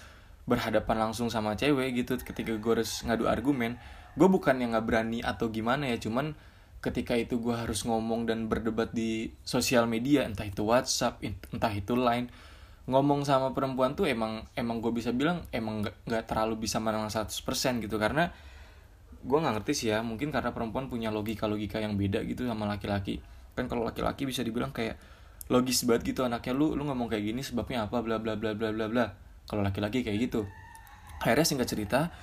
berhadapan 0.45 1.09
langsung 1.09 1.31
sama 1.31 1.55
cewek 1.55 1.95
gitu 2.05 2.19
ketika 2.19 2.59
gue 2.59 2.71
harus 2.75 3.07
ngadu 3.07 3.31
argumen. 3.31 3.79
Gue 4.19 4.27
bukan 4.27 4.59
yang 4.59 4.75
nggak 4.75 4.85
berani 4.87 5.19
atau 5.23 5.47
gimana 5.47 5.87
ya 5.91 5.97
cuman 5.99 6.35
ketika 6.83 7.17
itu 7.17 7.41
gue 7.41 7.55
harus 7.55 7.81
ngomong 7.87 8.29
dan 8.29 8.45
berdebat 8.45 8.93
di 8.93 9.33
sosial 9.41 9.89
media 9.89 10.27
entah 10.27 10.45
itu 10.45 10.61
WhatsApp 10.61 11.17
entah 11.49 11.73
itu 11.73 11.97
Line 11.97 12.29
ngomong 12.85 13.25
sama 13.25 13.49
perempuan 13.57 13.97
tuh 13.97 14.05
emang 14.05 14.45
emang 14.53 14.77
gue 14.77 14.93
bisa 14.93 15.09
bilang 15.09 15.41
emang 15.49 15.81
nggak 15.81 16.23
terlalu 16.29 16.69
bisa 16.69 16.77
menang 16.77 17.09
100% 17.09 17.33
gitu. 17.81 17.97
Karena 17.97 18.29
gue 19.25 19.37
nggak 19.41 19.53
ngerti 19.61 19.73
sih 19.73 19.87
ya 19.89 20.05
mungkin 20.05 20.29
karena 20.29 20.53
perempuan 20.53 20.85
punya 20.85 21.09
logika 21.09 21.49
logika 21.49 21.81
yang 21.81 21.97
beda 21.97 22.21
gitu 22.29 22.45
sama 22.45 22.69
laki-laki. 22.69 23.17
Kan 23.57 23.65
kalau 23.65 23.81
laki-laki 23.89 24.29
bisa 24.29 24.45
dibilang 24.45 24.69
kayak 24.69 25.01
logis 25.49 25.85
banget 25.85 26.13
gitu 26.13 26.25
anaknya 26.25 26.57
lu 26.57 26.73
lu 26.73 26.85
ngomong 26.89 27.05
kayak 27.05 27.21
gini 27.21 27.41
sebabnya 27.45 27.85
apa 27.85 28.01
bla 28.01 28.21
bla 28.21 28.37
bla 28.37 28.53
bla 28.53 28.69
bla 28.69 28.85
bla. 28.85 29.05
Kalau 29.49 29.65
laki-laki 29.65 30.05
kayak 30.05 30.29
gitu. 30.29 30.45
Akhirnya 31.21 31.45
singkat 31.45 31.69
cerita 31.69 32.13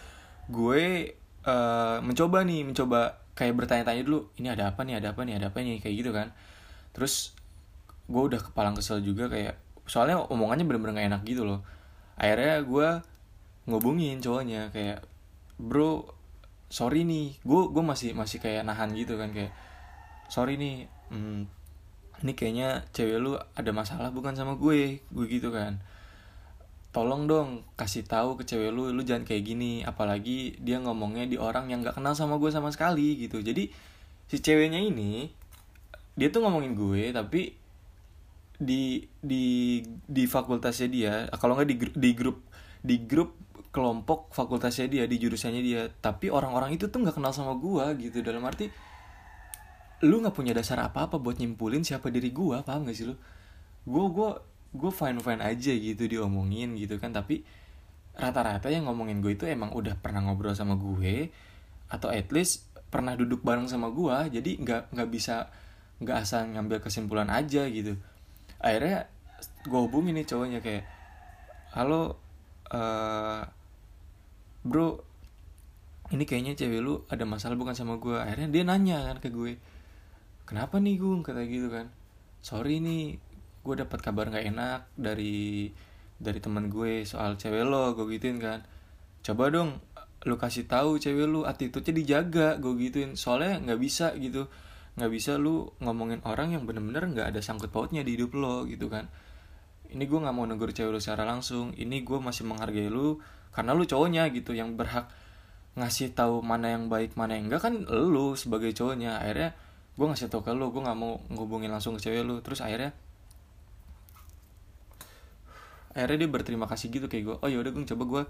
gue 0.47 1.15
uh, 1.47 1.99
mencoba 2.03 2.47
nih 2.47 2.63
mencoba 2.67 3.19
kayak 3.35 3.55
bertanya-tanya 3.59 4.03
dulu 4.07 4.31
ini 4.39 4.53
ada 4.53 4.71
apa 4.71 4.87
nih 4.87 5.03
ada 5.03 5.11
apa 5.11 5.27
nih 5.27 5.43
ada 5.43 5.51
apa 5.51 5.59
nih? 5.59 5.83
Kayak 5.83 5.95
gitu 6.07 6.11
kan. 6.15 6.31
Terus 6.95 7.35
gue 8.07 8.23
udah 8.23 8.39
kepalang 8.39 8.79
kesel 8.79 9.03
juga 9.03 9.27
kayak 9.27 9.72
soalnya 9.87 10.19
omongannya 10.31 10.67
bener-bener 10.67 11.03
gak 11.03 11.09
enak 11.13 11.23
gitu 11.27 11.43
loh. 11.47 11.61
Akhirnya 12.17 12.63
gue 12.63 12.89
ngobungin 13.67 14.19
cowoknya 14.23 14.71
kayak 14.71 15.03
bro 15.59 16.07
sorry 16.71 17.03
nih. 17.07 17.37
Gue 17.43 17.71
gue 17.71 17.85
masih 17.85 18.15
masih 18.15 18.39
kayak 18.39 18.67
nahan 18.67 18.95
gitu 18.95 19.19
kan 19.19 19.31
kayak 19.35 19.53
sorry 20.33 20.57
nih 20.57 20.89
hmm, 21.13 21.45
ini 22.25 22.33
kayaknya 22.33 22.87
cewek 22.95 23.19
lu 23.21 23.37
ada 23.37 23.71
masalah 23.75 24.09
bukan 24.15 24.33
sama 24.39 24.57
gue 24.57 25.03
gue 25.03 25.27
gitu 25.29 25.51
kan. 25.51 25.83
Tolong 26.93 27.25
dong 27.25 27.65
kasih 27.77 28.05
tahu 28.05 28.37
ke 28.37 28.45
cewek 28.45 28.69
lu 28.71 28.93
lu 28.93 29.03
jangan 29.03 29.27
kayak 29.27 29.45
gini. 29.45 29.83
Apalagi 29.83 30.57
dia 30.63 30.79
ngomongnya 30.79 31.27
di 31.27 31.37
orang 31.41 31.69
yang 31.69 31.83
nggak 31.83 31.99
kenal 31.99 32.15
sama 32.15 32.39
gue 32.39 32.51
sama 32.53 32.71
sekali 32.71 33.19
gitu. 33.19 33.43
Jadi 33.43 33.69
si 34.31 34.41
ceweknya 34.41 34.81
ini 34.81 35.29
dia 36.17 36.29
tuh 36.29 36.45
ngomongin 36.45 36.77
gue 36.77 37.09
tapi 37.13 37.62
di 38.63 39.03
di 39.19 39.83
di 40.07 40.25
fakultasnya 40.31 40.89
dia. 40.89 41.15
Kalau 41.35 41.59
nggak 41.59 41.69
di 41.69 41.77
di 41.99 42.11
grup 42.15 42.47
di 42.83 42.97
grup 43.03 43.35
kelompok 43.75 44.31
fakultasnya 44.31 44.87
dia 44.87 45.05
di 45.11 45.17
jurusannya 45.19 45.63
dia. 45.63 45.91
Tapi 45.91 46.31
orang-orang 46.31 46.79
itu 46.79 46.87
tuh 46.87 47.03
nggak 47.03 47.19
kenal 47.19 47.35
sama 47.35 47.59
gua 47.59 47.91
gitu. 47.99 48.23
Dalam 48.23 48.47
arti 48.47 48.71
lu 50.03 50.23
nggak 50.23 50.35
punya 50.35 50.55
dasar 50.55 50.83
apa-apa 50.83 51.19
buat 51.19 51.39
nyimpulin 51.39 51.87
siapa 51.87 52.11
diri 52.11 52.35
gua 52.35 52.67
paham 52.67 52.87
gak 52.87 52.97
sih 52.97 53.07
lu? 53.07 53.15
Gua 53.87 54.07
gua 54.11 54.31
gua 54.75 54.91
fine 54.95 55.19
fine 55.19 55.43
aja 55.43 55.73
gitu 55.75 56.07
diomongin 56.07 56.79
gitu 56.79 57.03
kan. 57.03 57.11
Tapi 57.11 57.43
rata-rata 58.13 58.69
yang 58.69 58.85
ngomongin 58.89 59.25
gue 59.25 59.33
itu 59.33 59.49
emang 59.49 59.73
udah 59.73 59.97
pernah 59.97 60.21
ngobrol 60.21 60.53
sama 60.53 60.77
gue 60.77 61.33
atau 61.89 62.13
at 62.13 62.29
least 62.29 62.69
pernah 62.93 63.17
duduk 63.17 63.41
bareng 63.41 63.65
sama 63.69 63.89
gue 63.89 64.37
jadi 64.41 64.51
nggak 64.61 64.83
nggak 64.93 65.09
bisa 65.09 65.49
nggak 66.05 66.17
asal 66.21 66.45
ngambil 66.45 66.85
kesimpulan 66.85 67.33
aja 67.33 67.65
gitu 67.73 67.97
akhirnya 68.63 69.11
gue 69.67 69.81
hubungin 69.83 70.15
nih 70.17 70.27
cowoknya 70.27 70.63
kayak 70.63 70.87
halo 71.75 72.17
uh, 72.71 73.43
bro 74.63 75.03
ini 76.15 76.23
kayaknya 76.29 76.55
cewek 76.55 76.81
lu 76.81 77.03
ada 77.11 77.27
masalah 77.27 77.59
bukan 77.59 77.75
sama 77.75 77.99
gue 77.99 78.15
akhirnya 78.15 78.49
dia 78.53 78.63
nanya 78.63 78.99
kan 79.11 79.19
ke 79.19 79.29
gue 79.35 79.59
kenapa 80.47 80.77
nih 80.77 81.01
gue 81.01 81.25
kata 81.25 81.43
gitu 81.49 81.69
kan. 81.73 81.89
Sorry 82.43 82.83
nih 82.83 83.17
gue 83.63 83.75
dapat 83.79 83.99
kabar 84.03 84.29
nggak 84.29 84.47
enak 84.53 84.81
dari 84.99 85.71
dari 86.21 86.39
teman 86.43 86.69
gue 86.69 87.07
soal 87.09 87.41
cewek 87.41 87.65
lo 87.65 87.97
gue 87.97 88.07
gituin 88.13 88.37
kan. 88.37 88.61
Coba 89.25 89.49
dong 89.49 89.81
lu 90.29 90.37
kasih 90.39 90.69
tahu 90.69 91.01
cewek 91.01 91.27
lu 91.27 91.49
attitude-nya 91.49 91.95
dijaga 91.97 92.49
gue 92.61 92.73
gituin. 92.77 93.17
Soalnya 93.17 93.65
nggak 93.65 93.81
bisa 93.81 94.13
gitu 94.21 94.51
nggak 94.93 95.11
bisa 95.11 95.41
lu 95.41 95.73
ngomongin 95.81 96.21
orang 96.29 96.53
yang 96.53 96.69
bener-bener 96.69 97.09
nggak 97.09 97.27
ada 97.33 97.41
sangkut 97.41 97.73
pautnya 97.73 98.05
di 98.05 98.17
hidup 98.17 98.37
lo 98.37 98.69
gitu 98.69 98.93
kan. 98.93 99.09
Ini 99.93 100.05
gue 100.05 100.19
nggak 100.21 100.35
mau 100.37 100.45
negur 100.49 100.73
cewek 100.73 100.93
lu 100.93 101.01
secara 101.01 101.25
langsung 101.29 101.73
ini 101.77 102.05
gue 102.05 102.17
masih 102.21 102.45
menghargai 102.49 102.89
lu 102.89 103.21
karena 103.53 103.77
lu 103.77 103.85
cowoknya 103.85 104.29
gitu 104.33 104.57
yang 104.57 104.77
berhak 104.77 105.09
ngasih 105.77 106.13
tahu 106.13 106.45
mana 106.45 106.77
yang 106.77 106.93
baik 106.93 107.17
mana 107.17 107.37
yang 107.37 107.49
enggak 107.49 107.69
kan 107.69 107.75
lu 107.89 108.37
sebagai 108.37 108.73
cowoknya 108.77 109.21
akhirnya 109.21 109.57
gue 109.97 110.07
ngasih 110.09 110.33
tau 110.33 110.41
ke 110.45 110.53
lu 110.53 110.73
gue 110.73 110.81
nggak 110.81 110.97
mau 110.97 111.21
ngubungin 111.33 111.73
langsung 111.73 111.97
ke 111.97 112.05
cewek 112.05 112.25
lu. 112.25 112.41
Terus 112.45 112.61
akhirnya 112.61 112.93
akhirnya 115.93 116.25
dia 116.25 116.29
berterima 116.29 116.65
kasih 116.69 116.89
gitu 116.89 117.09
kayak 117.09 117.25
gue 117.29 117.37
oh 117.41 117.49
yaudah 117.49 117.73
gue 117.73 117.85
coba 117.85 118.05
gue 118.09 118.23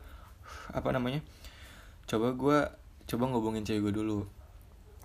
apa 0.75 0.89
namanya 0.91 1.23
coba 2.11 2.35
gue 2.35 2.59
coba 3.07 3.25
ngubungin 3.31 3.63
cewek 3.67 3.91
gue 3.91 3.95
dulu. 3.99 4.27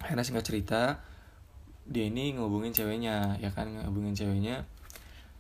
Akhirnya 0.02 0.26
singkat 0.26 0.46
cerita 0.46 1.02
dia 1.88 2.12
ini 2.12 2.36
ngubungin 2.36 2.76
ceweknya 2.76 3.40
ya 3.40 3.50
kan 3.52 3.72
ngubungin 3.72 4.14
ceweknya. 4.14 4.68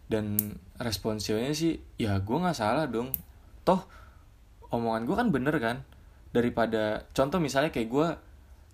Dan 0.08 0.40
respon 0.80 1.20
ceweknya 1.20 1.52
sih 1.52 1.84
ya 2.00 2.20
gue 2.24 2.38
nggak 2.40 2.56
salah 2.56 2.88
dong. 2.88 3.12
Toh 3.68 3.84
omongan 4.72 5.04
gue 5.04 5.16
kan 5.16 5.28
bener 5.30 5.56
kan? 5.60 5.78
Daripada 6.32 7.04
contoh 7.12 7.44
misalnya 7.44 7.72
kayak 7.72 7.90
gue 7.92 8.08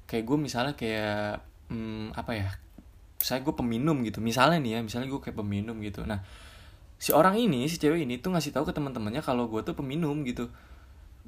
kayak 0.05 0.23
gue 0.29 0.37
misalnya 0.37 0.73
kayak 0.77 1.41
hmm, 1.73 2.13
apa 2.13 2.31
ya 2.37 2.49
saya 3.17 3.41
gue 3.41 3.53
peminum 3.57 4.05
gitu. 4.05 4.21
Misalnya 4.21 4.61
nih 4.61 4.71
ya 4.77 4.79
misalnya 4.85 5.09
gue 5.09 5.21
kayak 5.21 5.37
peminum 5.37 5.81
gitu. 5.81 6.05
Nah 6.05 6.21
si 7.01 7.11
orang 7.11 7.35
ini 7.35 7.65
si 7.67 7.81
cewek 7.81 8.05
ini 8.05 8.21
tuh 8.21 8.31
ngasih 8.31 8.53
tahu 8.53 8.69
ke 8.69 8.73
teman-temannya 8.77 9.25
kalau 9.25 9.49
gue 9.49 9.65
tuh 9.65 9.73
peminum 9.73 10.21
gitu. 10.21 10.53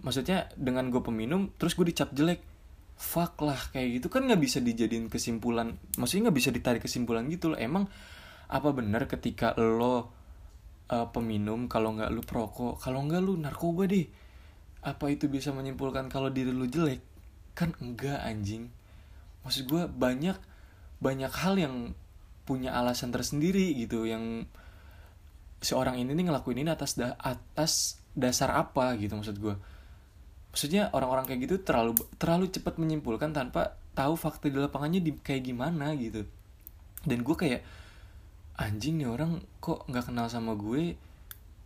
Maksudnya 0.05 0.53
dengan 0.53 0.93
gue 0.93 1.01
peminum 1.01 1.49
terus 1.57 1.73
gue 1.73 1.89
dicap 1.89 2.13
jelek 2.13 2.54
fuck 2.95 3.35
lah 3.43 3.59
kayak 3.75 3.99
gitu 3.99 4.07
kan 4.07 4.23
nggak 4.23 4.39
bisa 4.39 4.63
dijadiin 4.63 5.11
kesimpulan 5.11 5.75
maksudnya 5.99 6.31
nggak 6.31 6.37
bisa 6.39 6.49
ditarik 6.51 6.81
kesimpulan 6.83 7.27
gitu 7.27 7.53
loh. 7.53 7.59
Emang 7.59 7.87
apa 8.47 8.69
benar 8.71 9.09
ketika 9.09 9.51
lo 9.57 9.85
uh, 9.93 10.01
peminum 11.11 11.67
kalau 11.67 11.97
nggak 11.97 12.09
lu 12.13 12.21
perokok 12.21 12.77
kalau 12.79 13.03
nggak 13.03 13.21
lu 13.21 13.33
narkoba 13.41 13.89
deh 13.89 14.05
apa 14.85 15.05
itu 15.09 15.25
bisa 15.25 15.49
menyimpulkan 15.49 16.07
kalau 16.13 16.29
diri 16.29 16.53
lu 16.53 16.69
jelek? 16.69 17.01
Kan 17.57 17.73
enggak 17.81 18.21
anjing. 18.21 18.69
Maksud 19.41 19.65
gue 19.65 19.89
banyak 19.89 20.37
banyak 21.01 21.33
hal 21.33 21.57
yang 21.57 21.75
punya 22.45 22.77
alasan 22.77 23.09
tersendiri 23.09 23.73
gitu 23.73 24.05
yang 24.05 24.45
seorang 25.65 25.97
ini 25.97 26.13
nih 26.13 26.29
ngelakuin 26.29 26.61
ini 26.61 26.69
atas 26.69 26.93
da 26.93 27.17
atas 27.17 27.97
dasar 28.13 28.53
apa 28.53 28.93
gitu 29.01 29.17
maksud 29.17 29.41
gue 29.41 29.55
maksudnya 30.55 30.87
orang-orang 30.95 31.27
kayak 31.27 31.51
gitu 31.51 31.55
terlalu 31.67 31.99
terlalu 32.15 32.47
cepat 32.47 32.79
menyimpulkan 32.79 33.35
tanpa 33.35 33.75
tahu 33.91 34.15
fakta 34.15 34.47
di 34.47 34.55
lapangannya 34.55 35.03
di 35.03 35.11
kayak 35.19 35.51
gimana 35.51 35.91
gitu. 35.99 36.23
Dan 37.03 37.27
gue 37.27 37.35
kayak 37.35 37.59
anjing 38.55 39.03
nih 39.03 39.11
orang 39.11 39.43
kok 39.59 39.83
nggak 39.83 40.07
kenal 40.07 40.31
sama 40.31 40.55
gue? 40.55 40.95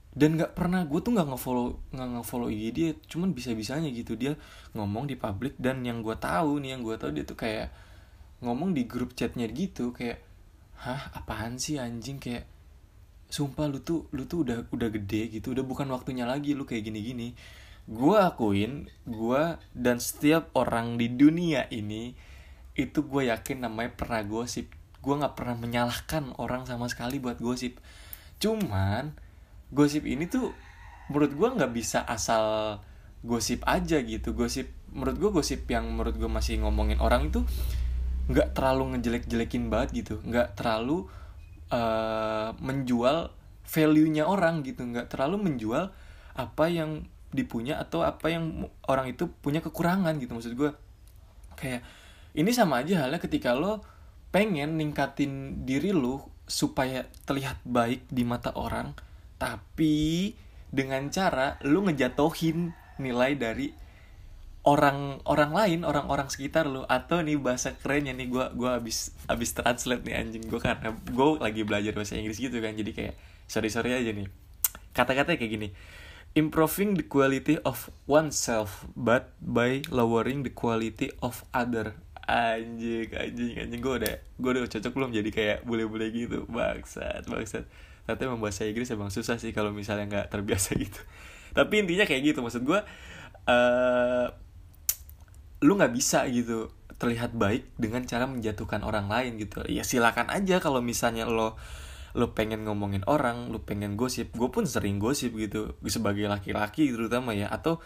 Dan 0.10 0.42
nggak 0.42 0.58
pernah 0.58 0.82
gue 0.90 1.06
tuh 1.06 1.14
nggak 1.14 1.30
ngefollow 1.30 1.78
nggak 1.94 2.10
ngefollow 2.18 2.50
IG 2.50 2.64
dia 2.74 2.90
cuman 3.06 3.30
bisa 3.38 3.54
bisanya 3.54 3.94
gitu. 3.94 4.18
Dia 4.18 4.34
ngomong 4.74 5.06
di 5.06 5.14
publik 5.14 5.54
dan 5.62 5.86
yang 5.86 6.02
gue 6.02 6.18
tahu 6.18 6.58
nih 6.58 6.74
yang 6.74 6.82
gue 6.82 6.98
tahu 6.98 7.14
dia 7.14 7.30
tuh 7.30 7.38
kayak 7.38 7.70
ngomong 8.42 8.74
di 8.74 8.90
grup 8.90 9.14
chatnya 9.14 9.46
gitu 9.54 9.94
kayak 9.94 10.18
hah 10.82 11.14
apaan 11.14 11.62
sih 11.62 11.78
anjing? 11.78 12.18
Kayak 12.18 12.50
sumpah 13.30 13.70
lu 13.70 13.86
tuh 13.86 14.10
lu 14.18 14.26
tuh 14.26 14.42
udah 14.42 14.66
udah 14.74 14.90
gede 14.90 15.30
gitu 15.30 15.54
udah 15.54 15.62
bukan 15.62 15.86
waktunya 15.94 16.26
lagi 16.26 16.58
lu 16.58 16.66
kayak 16.66 16.90
gini 16.90 17.06
gini 17.06 17.28
gue 17.90 18.18
akuin 18.22 18.86
gue 19.10 19.44
dan 19.74 19.98
setiap 19.98 20.54
orang 20.54 21.02
di 21.02 21.10
dunia 21.10 21.66
ini 21.74 22.14
itu 22.78 23.02
gue 23.02 23.34
yakin 23.34 23.66
namanya 23.66 23.98
pernah 23.98 24.22
gosip. 24.22 24.70
Gue 25.02 25.18
nggak 25.18 25.34
pernah 25.34 25.58
menyalahkan 25.58 26.38
orang 26.38 26.70
sama 26.70 26.86
sekali 26.86 27.18
buat 27.18 27.42
gosip. 27.42 27.82
Cuman 28.38 29.18
gosip 29.74 30.06
ini 30.06 30.30
tuh 30.30 30.54
menurut 31.10 31.34
gue 31.34 31.50
nggak 31.50 31.74
bisa 31.74 32.06
asal 32.06 32.78
gosip 33.26 33.66
aja 33.66 33.98
gitu. 34.06 34.38
Gosip 34.38 34.70
menurut 34.94 35.18
gue 35.18 35.30
gosip 35.42 35.66
yang 35.66 35.90
menurut 35.90 36.14
gue 36.14 36.30
masih 36.30 36.62
ngomongin 36.62 37.02
orang 37.02 37.34
itu 37.34 37.42
nggak 38.30 38.54
terlalu 38.54 38.96
ngejelek-jelekin 38.96 39.74
banget 39.74 40.06
gitu. 40.06 40.16
Nggak 40.22 40.54
terlalu 40.54 41.10
uh, 41.74 42.54
menjual 42.62 43.34
value-nya 43.66 44.30
orang 44.30 44.62
gitu. 44.62 44.86
Nggak 44.86 45.10
terlalu 45.10 45.42
menjual 45.52 45.90
apa 46.38 46.66
yang 46.70 47.10
dipunya 47.30 47.78
atau 47.78 48.02
apa 48.02 48.34
yang 48.34 48.66
orang 48.90 49.14
itu 49.14 49.30
punya 49.30 49.62
kekurangan 49.62 50.18
gitu 50.18 50.34
maksud 50.34 50.54
gue 50.58 50.72
kayak 51.54 51.86
ini 52.34 52.50
sama 52.54 52.82
aja 52.82 53.06
halnya 53.06 53.22
ketika 53.22 53.54
lo 53.54 53.86
pengen 54.34 54.78
ningkatin 54.78 55.66
diri 55.66 55.94
lo 55.94 56.30
supaya 56.50 57.06
terlihat 57.30 57.62
baik 57.66 58.10
di 58.10 58.26
mata 58.26 58.54
orang 58.58 58.98
tapi 59.38 60.34
dengan 60.70 61.10
cara 61.14 61.62
lu 61.66 61.86
ngejatohin 61.86 62.74
nilai 63.02 63.38
dari 63.38 63.70
orang 64.68 65.24
orang 65.24 65.56
lain 65.56 65.80
orang-orang 65.88 66.28
sekitar 66.28 66.68
lu 66.68 66.84
atau 66.86 67.24
nih 67.24 67.40
bahasa 67.40 67.74
kerennya 67.80 68.12
nih 68.14 68.28
gue 68.28 68.46
gua 68.60 68.78
abis 68.78 69.16
abis 69.26 69.56
translate 69.56 70.04
nih 70.04 70.16
anjing. 70.20 70.44
Gue 70.46 70.60
karena 70.60 70.94
gue 70.94 71.28
lagi 71.40 71.62
belajar 71.64 71.96
bahasa 71.96 72.20
Inggris 72.20 72.38
gitu 72.38 72.60
kan 72.60 72.76
jadi 72.76 72.92
kayak 72.92 73.16
sorry 73.48 73.72
sorry 73.72 73.96
aja 73.96 74.12
nih. 74.12 74.28
Kata-kata 74.92 75.40
kayak 75.40 75.52
gini 75.58 75.70
improving 76.38 76.94
the 76.94 77.06
quality 77.06 77.58
of 77.66 77.90
oneself 78.06 78.86
but 78.94 79.34
by 79.42 79.82
lowering 79.90 80.46
the 80.46 80.54
quality 80.54 81.10
of 81.24 81.42
other. 81.56 81.98
Anjing 82.30 83.10
anjing 83.10 83.58
anjing. 83.58 83.82
Gue 83.82 84.06
udah 84.06 84.16
gue 84.22 84.50
udah 84.54 84.70
cocok 84.70 84.92
belum 84.94 85.10
jadi 85.10 85.30
kayak 85.34 85.58
bule-bule 85.66 86.14
gitu? 86.14 86.46
Bangsat 86.46 87.26
bangsat. 87.26 87.66
Tapi 88.06 88.22
emang 88.26 88.42
bahasa 88.42 88.66
Inggris 88.66 88.90
emang 88.94 89.10
susah 89.10 89.42
sih 89.42 89.54
kalau 89.54 89.74
misalnya 89.74 90.06
nggak 90.06 90.28
terbiasa 90.30 90.78
gitu. 90.84 91.02
Tapi 91.58 91.74
intinya 91.82 92.06
kayak 92.06 92.22
gitu. 92.34 92.40
Maksud 92.46 92.62
gue 92.62 92.80
uh, 93.50 94.28
lu 95.66 95.74
nggak 95.76 95.94
bisa 95.94 96.24
gitu 96.30 96.70
terlihat 97.00 97.32
baik 97.32 97.66
dengan 97.80 98.04
cara 98.06 98.30
menjatuhkan 98.30 98.86
orang 98.86 99.10
lain 99.10 99.42
gitu. 99.42 99.66
Ya 99.66 99.82
silakan 99.82 100.30
aja 100.30 100.62
kalau 100.62 100.86
misalnya 100.86 101.26
lo 101.26 101.58
lo 102.18 102.34
pengen 102.34 102.66
ngomongin 102.66 103.06
orang 103.06 103.54
lo 103.54 103.62
pengen 103.62 103.94
gosip 103.94 104.34
gue 104.34 104.50
pun 104.50 104.66
sering 104.66 104.98
gosip 104.98 105.34
gitu 105.38 105.78
sebagai 105.86 106.26
laki-laki 106.26 106.90
terutama 106.90 107.38
ya 107.38 107.50
atau 107.50 107.78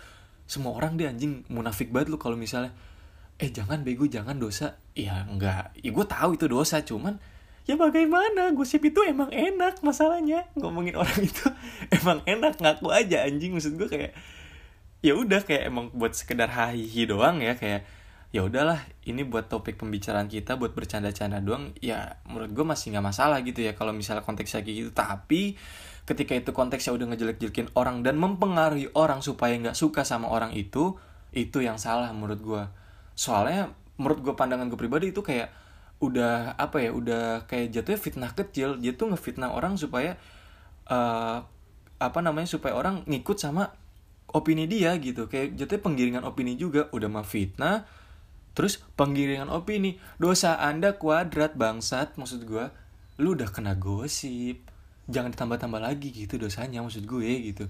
semua 0.47 0.75
orang 0.75 0.99
dia 0.99 1.11
anjing 1.11 1.47
munafik 1.47 1.91
banget 1.91 2.11
lo 2.11 2.17
kalau 2.19 2.35
misalnya 2.35 2.75
eh 3.41 3.49
jangan 3.49 3.81
bego 3.81 4.05
jangan 4.05 4.37
dosa. 4.37 4.77
Ya 4.93 5.25
enggak. 5.25 5.73
Ya 5.81 5.89
gue 5.89 6.05
tahu 6.05 6.37
itu 6.37 6.45
dosa 6.45 6.83
cuman 6.85 7.17
ya 7.65 7.79
bagaimana? 7.79 8.51
Gosip 8.53 8.85
itu 8.85 9.01
emang 9.07 9.33
enak 9.33 9.81
masalahnya. 9.81 10.45
Ngomongin 10.53 10.99
orang 10.99 11.19
itu 11.29 11.47
emang 11.89 12.21
enak 12.23 12.61
ngaku 12.61 12.93
aja 12.93 13.25
anjing. 13.25 13.55
Maksud 13.55 13.75
gue 13.79 13.89
kayak 13.89 14.13
ya 15.03 15.17
udah 15.17 15.43
kayak 15.43 15.67
emang 15.67 15.91
buat 15.91 16.15
sekedar 16.15 16.47
hahihi 16.47 17.09
doang 17.09 17.43
ya 17.43 17.59
kayak 17.59 17.83
ya 18.33 18.41
udahlah 18.41 18.81
ini 19.05 19.21
buat 19.21 19.45
topik 19.45 19.77
pembicaraan 19.77 20.25
kita 20.25 20.57
buat 20.57 20.73
bercanda-canda 20.73 21.37
doang 21.37 21.69
ya 21.85 22.17
menurut 22.25 22.49
gue 22.49 22.65
masih 22.65 22.97
nggak 22.97 23.05
masalah 23.05 23.37
gitu 23.45 23.61
ya 23.61 23.77
kalau 23.77 23.93
misalnya 23.93 24.25
konteksnya 24.25 24.65
kayak 24.65 24.77
gitu. 24.81 24.91
Tapi 24.91 25.53
ketika 26.09 26.33
itu 26.33 26.49
konteksnya 26.49 26.97
udah 26.97 27.13
ngejelek-jelekin 27.13 27.77
orang 27.77 28.01
dan 28.01 28.17
mempengaruhi 28.17 28.89
orang 28.97 29.21
supaya 29.21 29.53
nggak 29.61 29.77
suka 29.77 30.01
sama 30.01 30.33
orang 30.33 30.49
itu 30.57 30.97
itu 31.29 31.61
yang 31.61 31.77
salah 31.77 32.09
menurut 32.09 32.41
gue 32.41 32.63
soalnya 33.13 33.69
menurut 34.01 34.25
gue 34.25 34.33
pandangan 34.33 34.65
gue 34.65 34.81
pribadi 34.81 35.13
itu 35.13 35.21
kayak 35.21 35.53
udah 36.01 36.57
apa 36.57 36.81
ya 36.83 36.91
udah 36.91 37.45
kayak 37.45 37.69
jatuhnya 37.69 37.99
fitnah 38.01 38.31
kecil. 38.33 38.81
Dia 38.81 38.97
tuh 38.97 39.13
ngefitnah 39.13 39.53
orang 39.53 39.77
supaya 39.77 40.17
uh, 40.89 41.45
apa 42.01 42.19
namanya 42.25 42.49
supaya 42.49 42.73
orang 42.73 43.05
ngikut 43.05 43.37
sama 43.37 43.69
opini 44.33 44.65
dia 44.65 44.97
gitu. 44.97 45.29
Kayak 45.29 45.53
jatuhnya 45.53 45.81
penggiringan 45.85 46.23
opini 46.25 46.57
juga. 46.57 46.89
Udah 46.89 47.07
mah 47.07 47.23
fitnah 47.23 47.85
terus 48.53 48.81
penggiringan 48.97 49.49
opini 49.49 49.97
dosa 50.21 50.61
anda 50.61 50.97
kuadrat 50.97 51.57
bangsat 51.57 52.17
maksud 52.17 52.45
gue 52.45 52.69
lu 53.21 53.37
udah 53.37 53.49
kena 53.49 53.77
gosip. 53.77 54.65
Jangan 55.11 55.35
ditambah-tambah 55.35 55.83
lagi 55.83 56.09
gitu 56.15 56.39
dosanya 56.39 56.81
maksud 56.81 57.03
gue 57.05 57.53
gitu. 57.53 57.67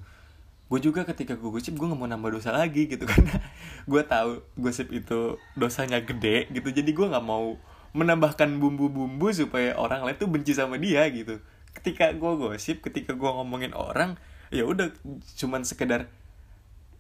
Gue 0.70 0.80
juga 0.80 1.04
ketika 1.04 1.36
gue 1.36 1.50
gosip 1.50 1.76
gue 1.76 1.88
gak 1.88 2.00
mau 2.00 2.08
nambah 2.08 2.40
dosa 2.40 2.54
lagi 2.54 2.88
gitu 2.88 3.04
karena 3.10 3.42
gue 3.84 4.02
tahu 4.06 4.32
gosip 4.56 4.94
itu 4.94 5.36
dosanya 5.58 6.00
gede 6.00 6.48
gitu. 6.54 6.70
Jadi 6.72 6.92
gue 6.94 7.08
nggak 7.10 7.26
mau 7.26 7.58
menambahkan 7.94 8.50
bumbu-bumbu 8.58 9.30
supaya 9.34 9.78
orang 9.78 10.02
lain 10.02 10.18
tuh 10.18 10.30
benci 10.30 10.56
sama 10.56 10.80
dia 10.80 11.04
gitu. 11.10 11.42
Ketika 11.74 12.14
gue 12.14 12.32
gosip 12.38 12.86
ketika 12.86 13.18
gue 13.18 13.30
ngomongin 13.30 13.74
orang 13.74 14.16
ya 14.54 14.64
udah 14.70 14.94
cuman 15.42 15.66
sekedar 15.66 16.08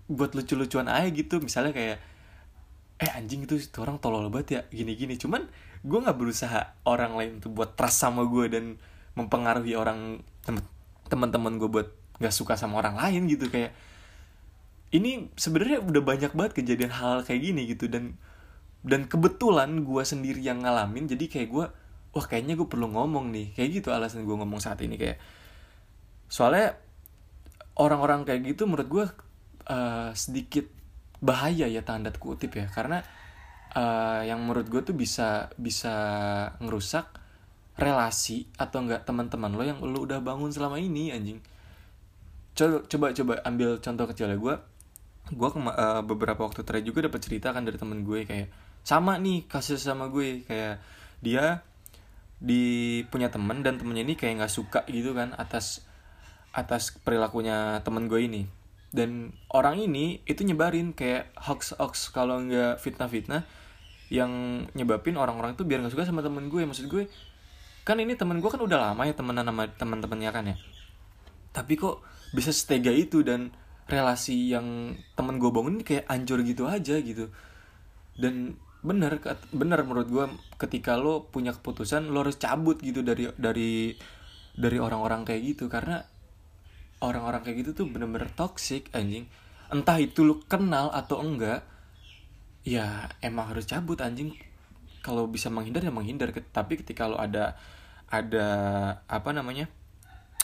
buat 0.09 0.33
lucu-lucuan 0.35 0.89
aja 0.89 1.07
gitu. 1.13 1.39
Misalnya 1.39 1.71
kayak 1.71 1.97
eh 3.03 3.11
anjing 3.11 3.43
itu 3.43 3.59
orang 3.83 3.99
tolol 3.99 4.31
banget 4.31 4.47
ya 4.47 4.61
gini-gini. 4.71 5.19
Cuman 5.19 5.43
gue 5.83 5.99
nggak 5.99 6.15
berusaha 6.15 6.79
orang 6.87 7.19
lain 7.19 7.31
tuh 7.43 7.51
buat 7.51 7.75
trust 7.75 7.99
sama 7.99 8.23
gue 8.23 8.47
dan 8.47 8.79
mempengaruhi 9.19 9.75
orang 9.75 10.23
teman-teman 11.11 11.59
gue 11.59 11.67
buat 11.67 11.89
nggak 12.23 12.31
suka 12.31 12.55
sama 12.55 12.79
orang 12.79 12.95
lain 12.95 13.27
gitu. 13.27 13.51
Kayak 13.51 13.75
ini 14.95 15.27
sebenarnya 15.35 15.83
udah 15.83 16.01
banyak 16.05 16.31
banget 16.31 16.53
kejadian 16.63 16.95
hal, 16.95 17.19
hal 17.19 17.27
kayak 17.27 17.43
gini 17.43 17.67
gitu 17.67 17.91
dan 17.91 18.15
dan 18.87 19.11
kebetulan 19.11 19.83
gue 19.83 20.03
sendiri 20.07 20.39
yang 20.39 20.63
ngalamin. 20.63 21.11
Jadi 21.11 21.27
kayak 21.27 21.49
gue 21.51 21.65
wah 22.13 22.25
kayaknya 22.25 22.55
gue 22.55 22.67
perlu 22.71 22.87
ngomong 22.87 23.35
nih. 23.35 23.51
Kayak 23.51 23.69
gitu 23.83 23.87
alasan 23.91 24.23
gue 24.23 24.35
ngomong 24.39 24.63
saat 24.63 24.79
ini 24.79 24.95
kayak 24.95 25.19
soalnya 26.31 26.79
orang-orang 27.75 28.23
kayak 28.23 28.55
gitu 28.55 28.63
menurut 28.63 28.87
gue 28.87 29.05
uh, 29.67 30.15
sedikit 30.15 30.65
bahaya 31.23 31.71
ya 31.71 31.81
tanda 31.87 32.11
kutip 32.11 32.59
ya. 32.59 32.67
Karena 32.67 32.99
uh, 33.73 34.21
yang 34.27 34.43
menurut 34.43 34.67
gue 34.67 34.81
tuh 34.83 34.95
bisa 34.95 35.47
bisa 35.55 35.95
ngerusak 36.59 37.07
relasi 37.79 38.45
atau 38.59 38.85
enggak 38.85 39.07
teman-teman 39.07 39.49
lo 39.55 39.63
yang 39.65 39.81
lo 39.81 40.03
udah 40.03 40.19
bangun 40.19 40.51
selama 40.51 40.77
ini 40.77 41.15
anjing. 41.15 41.39
Coba 42.53 43.15
coba 43.15 43.33
ambil 43.47 43.81
contoh 43.81 44.05
kecil 44.11 44.29
ya 44.29 44.37
gue 44.37 44.55
gue 45.23 45.49
uh, 45.49 46.03
beberapa 46.03 46.43
waktu 46.43 46.67
terakhir 46.67 46.85
juga 46.85 46.99
dapat 47.07 47.23
cerita 47.23 47.55
kan 47.55 47.63
dari 47.63 47.79
temen 47.79 48.03
gue 48.03 48.27
kayak 48.27 48.51
sama 48.83 49.15
nih 49.17 49.47
kasus 49.47 49.81
sama 49.81 50.11
gue. 50.11 50.45
Kayak 50.45 50.83
dia 51.23 51.63
di 52.43 52.99
punya 53.07 53.31
temen 53.31 53.63
dan 53.63 53.79
temennya 53.79 54.03
ini 54.03 54.15
kayak 54.19 54.43
nggak 54.43 54.53
suka 54.53 54.83
gitu 54.91 55.15
kan 55.15 55.31
atas 55.39 55.87
atas 56.51 56.91
perilakunya 57.01 57.79
temen 57.81 58.11
gue 58.11 58.19
ini 58.27 58.43
dan 58.93 59.33
orang 59.49 59.81
ini 59.81 60.21
itu 60.29 60.45
nyebarin 60.45 60.93
kayak 60.93 61.33
hoax 61.33 61.73
hoax. 61.81 62.13
Kalau 62.13 62.37
nggak 62.45 62.77
fitnah 62.77 63.09
fitnah 63.09 63.41
yang 64.13 64.63
nyebabin 64.77 65.17
orang-orang 65.17 65.57
itu 65.57 65.65
biar 65.65 65.81
nggak 65.81 65.97
suka 65.97 66.05
sama 66.05 66.21
temen 66.21 66.45
gue. 66.45 66.61
Maksud 66.61 66.85
gue 66.85 67.09
kan 67.81 67.97
ini 67.97 68.13
temen 68.13 68.37
gue 68.37 68.47
kan 68.53 68.61
udah 68.61 68.93
lama 68.93 69.01
ya 69.09 69.17
temenan 69.17 69.49
sama 69.49 69.65
teman-temannya 69.73 70.29
kan 70.29 70.45
ya. 70.53 70.55
Tapi 71.57 71.73
kok 71.73 72.05
bisa 72.37 72.53
setega 72.53 72.93
itu 72.93 73.25
dan 73.25 73.49
relasi 73.89 74.53
yang 74.53 74.93
temen 75.17 75.41
gue 75.41 75.49
bangun 75.49 75.81
ini 75.81 75.83
kayak 75.83 76.05
anjur 76.05 76.45
gitu 76.45 76.69
aja 76.69 77.01
gitu. 77.01 77.33
Dan 78.13 78.61
bener 78.85 79.17
bener 79.49 79.79
menurut 79.89 80.05
gue 80.05 80.25
ketika 80.61 81.01
lo 81.01 81.33
punya 81.33 81.49
keputusan 81.49 82.13
lo 82.13 82.21
harus 82.21 82.37
cabut 82.37 82.77
gitu 82.77 83.01
dari 83.01 83.25
dari 83.41 83.97
dari 84.53 84.77
orang-orang 84.77 85.25
kayak 85.25 85.41
gitu. 85.57 85.65
Karena 85.65 86.12
orang-orang 87.03 87.43
kayak 87.43 87.67
gitu 87.67 87.71
tuh 87.83 87.85
bener-bener 87.91 88.31
toxic 88.31 88.87
anjing. 88.95 89.27
Entah 89.67 89.99
itu 89.99 90.23
lu 90.23 90.39
kenal 90.47 90.87
atau 90.95 91.19
enggak 91.19 91.67
ya 92.63 93.11
emang 93.19 93.51
harus 93.51 93.67
cabut 93.67 93.99
anjing. 93.99 94.31
Kalau 95.03 95.27
bisa 95.27 95.51
menghindar 95.51 95.83
ya 95.83 95.91
menghindar. 95.91 96.31
Tapi 96.31 96.79
ketika 96.79 97.11
lo 97.11 97.19
ada 97.19 97.59
ada 98.07 98.47
apa 99.09 99.29
namanya 99.35 99.67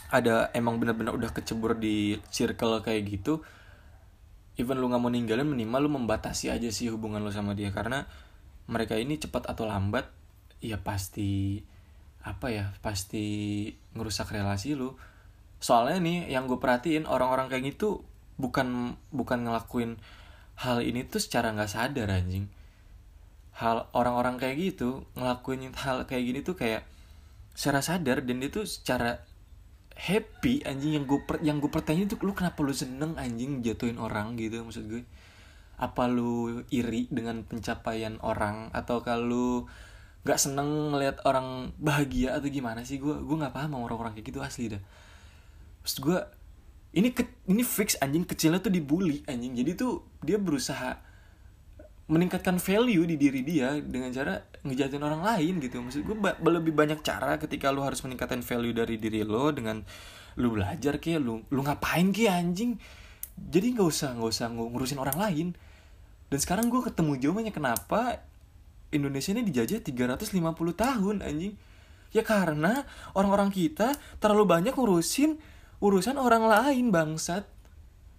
ada 0.10 0.50
emang 0.58 0.82
bener-bener 0.82 1.14
udah 1.14 1.32
kecebur 1.32 1.78
di 1.78 2.18
circle 2.34 2.82
kayak 2.82 3.06
gitu 3.06 3.46
even 4.58 4.82
lu 4.82 4.90
nggak 4.90 5.00
mau 5.00 5.14
ninggalin 5.14 5.46
minimal 5.48 5.86
lu 5.86 5.92
membatasi 6.02 6.52
aja 6.52 6.68
sih 6.68 6.92
hubungan 6.92 7.24
lu 7.24 7.32
sama 7.32 7.56
dia. 7.56 7.72
Karena 7.72 8.04
mereka 8.68 9.00
ini 9.00 9.16
cepat 9.16 9.48
atau 9.48 9.64
lambat 9.64 10.12
ya 10.60 10.76
pasti 10.84 11.64
apa 12.20 12.52
ya 12.52 12.76
pasti 12.84 13.64
ngerusak 13.96 14.36
relasi 14.36 14.76
lu 14.76 14.92
soalnya 15.60 16.00
nih 16.00 16.32
yang 16.32 16.48
gue 16.48 16.56
perhatiin 16.56 17.04
orang-orang 17.04 17.52
kayak 17.52 17.76
gitu 17.76 18.08
bukan 18.40 18.96
bukan 19.12 19.44
ngelakuin 19.44 20.00
hal 20.60 20.80
ini 20.80 21.04
tuh 21.04 21.20
secara 21.20 21.52
nggak 21.52 21.72
sadar 21.72 22.08
anjing. 22.08 22.48
Hal 23.60 23.92
orang-orang 23.92 24.40
kayak 24.40 24.56
gitu 24.56 25.04
ngelakuin 25.20 25.76
hal 25.76 26.08
kayak 26.08 26.24
gini 26.24 26.40
tuh 26.44 26.56
kayak 26.56 26.88
secara 27.52 27.84
sadar 27.84 28.24
dan 28.24 28.40
itu 28.40 28.64
secara 28.64 29.20
happy 30.00 30.64
anjing. 30.64 30.96
Yang 30.96 31.06
gue 31.12 31.20
yang 31.44 31.60
gue 31.60 31.72
pertanyaan 31.72 32.08
tuh 32.08 32.20
lu 32.24 32.32
kenapa 32.32 32.64
lu 32.64 32.72
seneng 32.72 33.20
anjing 33.20 33.60
jatuhin 33.60 34.00
orang? 34.00 34.40
Gitu 34.40 34.64
maksud 34.64 34.88
gue. 34.88 35.04
Apa 35.80 36.08
lu 36.08 36.64
iri 36.72 37.12
dengan 37.12 37.44
pencapaian 37.44 38.16
orang? 38.24 38.72
Atau 38.72 39.04
kalau 39.04 39.68
nggak 40.24 40.40
seneng 40.40 40.96
ngeliat 40.96 41.24
orang 41.28 41.76
bahagia 41.80 42.40
atau 42.40 42.48
gimana 42.48 42.88
sih? 42.88 43.00
Gue 43.00 43.20
gue 43.20 43.36
nggak 43.36 43.52
paham 43.52 43.76
orang-orang 43.76 44.16
kayak 44.16 44.28
gitu 44.32 44.40
asli 44.40 44.72
dah 44.72 44.84
Maksud 45.90 46.06
gue 46.06 46.22
ini 46.94 47.10
ke, 47.10 47.26
ini 47.50 47.66
fix 47.66 47.98
anjing 47.98 48.22
kecilnya 48.22 48.62
tuh 48.62 48.70
dibully 48.70 49.26
anjing. 49.26 49.58
Jadi 49.58 49.74
tuh 49.74 50.06
dia 50.22 50.38
berusaha 50.38 51.02
meningkatkan 52.06 52.62
value 52.62 53.10
di 53.10 53.18
diri 53.18 53.42
dia 53.42 53.74
dengan 53.82 54.14
cara 54.14 54.38
ngejatuhin 54.62 55.02
orang 55.02 55.26
lain 55.26 55.58
gitu. 55.58 55.82
Maksud 55.82 56.06
gue 56.06 56.14
ba 56.14 56.38
lebih 56.38 56.78
banyak 56.78 57.02
cara 57.02 57.42
ketika 57.42 57.74
lu 57.74 57.82
harus 57.82 58.06
meningkatkan 58.06 58.46
value 58.46 58.70
dari 58.70 59.02
diri 59.02 59.26
lo 59.26 59.50
dengan 59.50 59.82
lu 60.38 60.54
belajar 60.54 61.02
kayak 61.02 61.26
lu 61.26 61.42
lu 61.50 61.62
ngapain 61.66 62.14
kayak 62.14 62.38
anjing. 62.38 62.78
Jadi 63.34 63.74
nggak 63.74 63.90
usah 63.90 64.14
nggak 64.14 64.30
usah 64.30 64.46
ngurusin 64.54 65.02
orang 65.02 65.18
lain. 65.18 65.48
Dan 66.30 66.38
sekarang 66.38 66.70
gue 66.70 66.86
ketemu 66.86 67.18
jawabannya 67.18 67.50
kenapa 67.50 68.22
Indonesia 68.94 69.34
ini 69.34 69.42
dijajah 69.42 69.82
350 69.82 70.38
tahun 70.78 71.26
anjing. 71.26 71.58
Ya 72.14 72.22
karena 72.22 72.86
orang-orang 73.18 73.50
kita 73.50 73.98
terlalu 74.22 74.46
banyak 74.46 74.78
ngurusin 74.78 75.49
urusan 75.80 76.20
orang 76.20 76.44
lain 76.48 76.92
bangsat. 76.92 77.48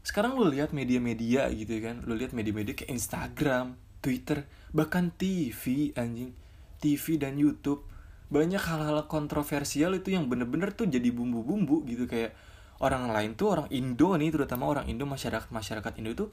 Sekarang 0.00 0.40
lu 0.40 0.48
lihat 0.48 0.72
media-media 0.72 1.52
gitu 1.52 1.76
kan 1.84 2.00
lu 2.08 2.16
lihat 2.16 2.32
media-media 2.32 2.72
kayak 2.72 2.88
Instagram 2.88 3.76
Twitter 4.00 4.48
bahkan 4.72 5.12
TV 5.12 5.92
anjing. 5.96 6.32
TV 6.80 7.20
dan 7.20 7.36
YouTube. 7.36 7.84
Banyak 8.32 8.62
hal-hal 8.62 9.04
kontroversial 9.04 9.92
itu 9.92 10.16
yang 10.16 10.32
bener-bener 10.32 10.72
tuh 10.72 10.88
jadi 10.88 11.12
bumbu-bumbu 11.12 11.84
gitu. 11.84 12.08
Kayak 12.08 12.32
orang 12.80 13.12
lain 13.12 13.36
tuh 13.36 13.52
orang 13.52 13.68
Indo 13.68 14.16
nih 14.16 14.32
terutama 14.32 14.64
orang 14.64 14.88
Indo 14.88 15.04
masyarakat 15.04 15.52
masyarakat 15.52 15.92
Indo 16.00 16.10
itu 16.16 16.26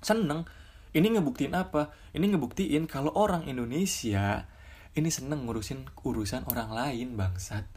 seneng. 0.00 0.48
Ini 0.96 1.20
ngebuktiin 1.20 1.52
apa? 1.52 1.92
Ini 2.16 2.24
ngebuktiin 2.32 2.88
kalau 2.88 3.12
orang 3.12 3.44
Indonesia 3.44 4.48
ini 4.96 5.12
seneng 5.12 5.44
ngurusin 5.44 5.84
urusan 6.08 6.48
orang 6.48 6.72
lain 6.72 7.20
bangsat 7.20 7.68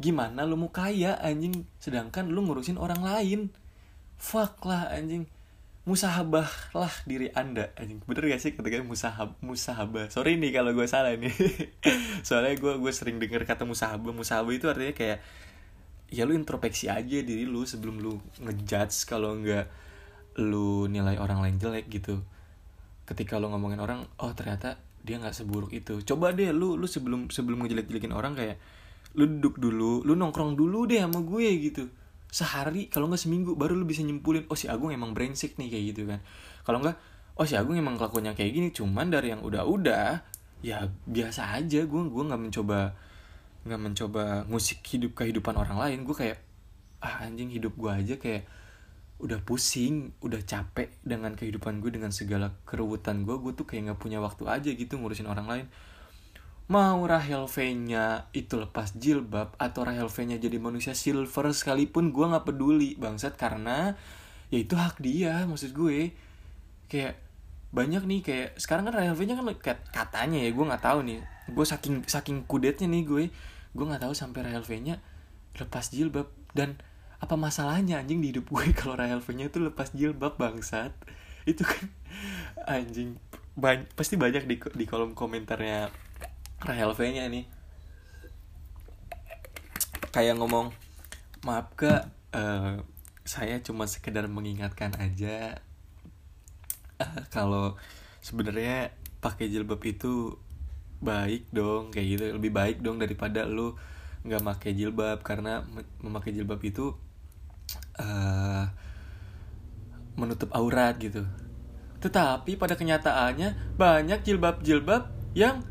gimana 0.00 0.48
lu 0.48 0.56
mau 0.56 0.70
kaya 0.70 1.18
anjing? 1.20 1.66
Sedangkan 1.82 2.30
lu 2.30 2.44
ngurusin 2.46 2.80
orang 2.80 3.02
lain. 3.04 3.50
Fuck 4.16 4.64
lah 4.64 4.88
anjing. 4.94 5.28
Musahabah 5.82 6.46
lah 6.78 6.94
diri 7.04 7.34
anda 7.34 7.74
anjing. 7.74 7.98
Bener 8.06 8.30
gak 8.30 8.40
sih 8.40 8.54
ketika 8.54 8.78
musahab 8.86 9.34
musahabah 9.42 10.06
sorry 10.14 10.38
nih 10.38 10.54
kalau 10.54 10.70
gue 10.70 10.86
salah 10.86 11.18
nih. 11.18 11.34
Soalnya 12.26 12.54
gue 12.54 12.78
gue 12.78 12.92
sering 12.94 13.18
denger 13.18 13.42
kata 13.42 13.66
musahabah 13.66 14.14
musahabah 14.14 14.54
itu 14.54 14.70
artinya 14.70 14.94
kayak 14.94 15.18
ya 16.12 16.22
lu 16.28 16.36
introspeksi 16.36 16.92
aja 16.92 17.18
diri 17.24 17.48
lu 17.48 17.64
sebelum 17.64 17.98
lu 17.98 18.20
ngejudge 18.44 19.08
kalau 19.08 19.32
nggak 19.40 19.66
lu 20.38 20.86
nilai 20.86 21.18
orang 21.18 21.42
lain 21.42 21.58
jelek 21.58 21.90
gitu. 21.90 22.22
Ketika 23.02 23.42
lu 23.42 23.50
ngomongin 23.50 23.82
orang 23.82 24.06
oh 24.22 24.30
ternyata 24.38 24.78
dia 25.02 25.18
nggak 25.18 25.34
seburuk 25.34 25.74
itu. 25.74 25.98
Coba 26.06 26.30
deh 26.30 26.54
lu 26.54 26.78
lu 26.78 26.86
sebelum 26.86 27.26
sebelum 27.26 27.66
ngejelek-jelekin 27.66 28.14
orang 28.14 28.38
kayak 28.38 28.62
lu 29.12 29.28
duduk 29.28 29.60
dulu 29.60 30.00
lu 30.04 30.12
nongkrong 30.16 30.56
dulu 30.56 30.88
deh 30.88 31.00
sama 31.00 31.20
gue 31.20 31.46
gitu. 31.60 31.84
Sehari 32.32 32.88
kalau 32.88 33.12
nggak 33.12 33.20
seminggu 33.20 33.52
baru 33.56 33.76
lu 33.76 33.84
bisa 33.84 34.00
nyimpulin 34.00 34.48
oh 34.48 34.56
si 34.56 34.66
Agung 34.68 34.88
emang 34.88 35.12
brengsek 35.12 35.60
nih 35.60 35.68
kayak 35.68 35.84
gitu 35.92 36.02
kan. 36.08 36.20
Kalau 36.64 36.80
nggak 36.80 36.96
oh 37.36 37.44
si 37.44 37.54
Agung 37.56 37.76
emang 37.76 38.00
kelakuannya 38.00 38.32
kayak 38.32 38.52
gini 38.52 38.68
cuman 38.72 39.12
dari 39.12 39.32
yang 39.36 39.44
udah-udah 39.44 40.24
ya 40.62 40.86
biasa 41.04 41.58
aja 41.58 41.84
gue 41.84 42.02
gue 42.08 42.22
nggak 42.24 42.40
mencoba 42.40 42.94
nggak 43.62 43.80
mencoba 43.80 44.24
musik 44.48 44.80
hidup 44.88 45.12
kehidupan 45.18 45.54
orang 45.56 45.76
lain. 45.76 45.98
Gue 46.08 46.16
kayak 46.16 46.38
ah 47.02 47.26
anjing 47.26 47.50
hidup 47.50 47.74
gue 47.76 47.90
aja 47.90 48.14
kayak 48.16 48.46
udah 49.22 49.38
pusing 49.46 50.10
udah 50.18 50.42
capek 50.42 50.98
dengan 51.06 51.38
kehidupan 51.38 51.78
gue 51.78 51.94
dengan 51.94 52.10
segala 52.10 52.58
keruwetan 52.66 53.22
gue 53.22 53.38
gue 53.38 53.52
tuh 53.54 53.62
kayak 53.62 53.90
nggak 53.90 54.00
punya 54.02 54.18
waktu 54.18 54.50
aja 54.50 54.70
gitu 54.74 54.98
ngurusin 54.98 55.30
orang 55.30 55.46
lain 55.46 55.66
mau 56.70 57.02
Rahel 57.04 57.48
V-nya 57.50 58.30
itu 58.30 58.54
lepas 58.60 58.94
jilbab 58.94 59.58
atau 59.58 59.82
Rahel 59.82 60.06
V-nya 60.06 60.38
jadi 60.38 60.62
manusia 60.62 60.94
silver 60.94 61.50
sekalipun 61.50 62.14
gue 62.14 62.26
nggak 62.28 62.46
peduli 62.46 62.94
bangsat. 62.98 63.34
Karena 63.34 63.96
ya 64.52 64.58
itu 64.60 64.78
hak 64.78 65.02
dia 65.02 65.42
maksud 65.48 65.74
gue. 65.74 66.14
Kayak 66.86 67.18
banyak 67.72 68.04
nih 68.04 68.20
kayak 68.20 68.48
sekarang 68.60 68.86
kan 68.90 68.94
Rahel 69.00 69.16
V-nya 69.16 69.34
kan 69.40 69.48
katanya 69.90 70.38
ya 70.44 70.50
gue 70.52 70.64
nggak 70.64 70.84
tahu 70.84 70.98
nih. 71.02 71.20
Gue 71.50 71.66
saking 71.66 72.06
saking 72.06 72.46
kudetnya 72.46 72.86
nih 72.86 73.02
gue 73.02 73.24
gue 73.72 73.84
nggak 73.88 74.04
tahu 74.04 74.14
sampai 74.14 74.46
Rahel 74.46 74.62
V-nya 74.62 75.00
lepas 75.58 75.90
jilbab. 75.90 76.30
Dan 76.52 76.78
apa 77.22 77.38
masalahnya 77.38 78.02
anjing 78.02 78.18
di 78.18 78.34
hidup 78.34 78.50
gue 78.50 78.70
kalau 78.78 78.94
Rahel 78.94 79.24
V-nya 79.24 79.50
itu 79.50 79.58
lepas 79.58 79.90
jilbab 79.90 80.38
bangsat? 80.38 80.94
Itu 81.42 81.66
kan 81.66 81.90
anjing 82.70 83.18
banyak, 83.52 83.92
pasti 83.92 84.16
banyak 84.16 84.48
di 84.48 84.56
di 84.56 84.84
kolom 84.88 85.12
komentarnya 85.12 85.92
Rahel 86.62 86.94
V-nya 86.94 87.26
nih 87.26 87.46
kayak 90.12 90.36
ngomong 90.36 90.70
maaf 91.42 91.72
kak 91.74 92.12
uh, 92.36 92.84
saya 93.22 93.58
cuma 93.62 93.86
sekedar 93.86 94.26
mengingatkan 94.26 94.92
aja. 94.98 95.62
Uh, 96.98 97.22
kalau 97.30 97.78
sebenarnya 98.20 98.90
pakai 99.22 99.46
jilbab 99.48 99.80
itu 99.86 100.36
baik 101.02 101.48
dong 101.54 101.94
kayak 101.94 102.06
gitu. 102.18 102.24
Lebih 102.38 102.52
baik 102.52 102.76
dong 102.82 102.98
daripada 102.98 103.46
lu 103.46 103.78
nggak 104.26 104.42
pakai 104.42 104.70
jilbab. 104.74 105.22
Karena 105.22 105.62
memakai 106.02 106.34
jilbab 106.34 106.60
itu 106.66 106.92
uh, 108.02 108.64
menutup 110.18 110.50
aurat 110.52 110.98
gitu. 110.98 111.22
Tetapi 112.02 112.58
pada 112.58 112.74
kenyataannya 112.74 113.78
banyak 113.78 114.26
jilbab-jilbab 114.26 115.08
yang 115.38 115.62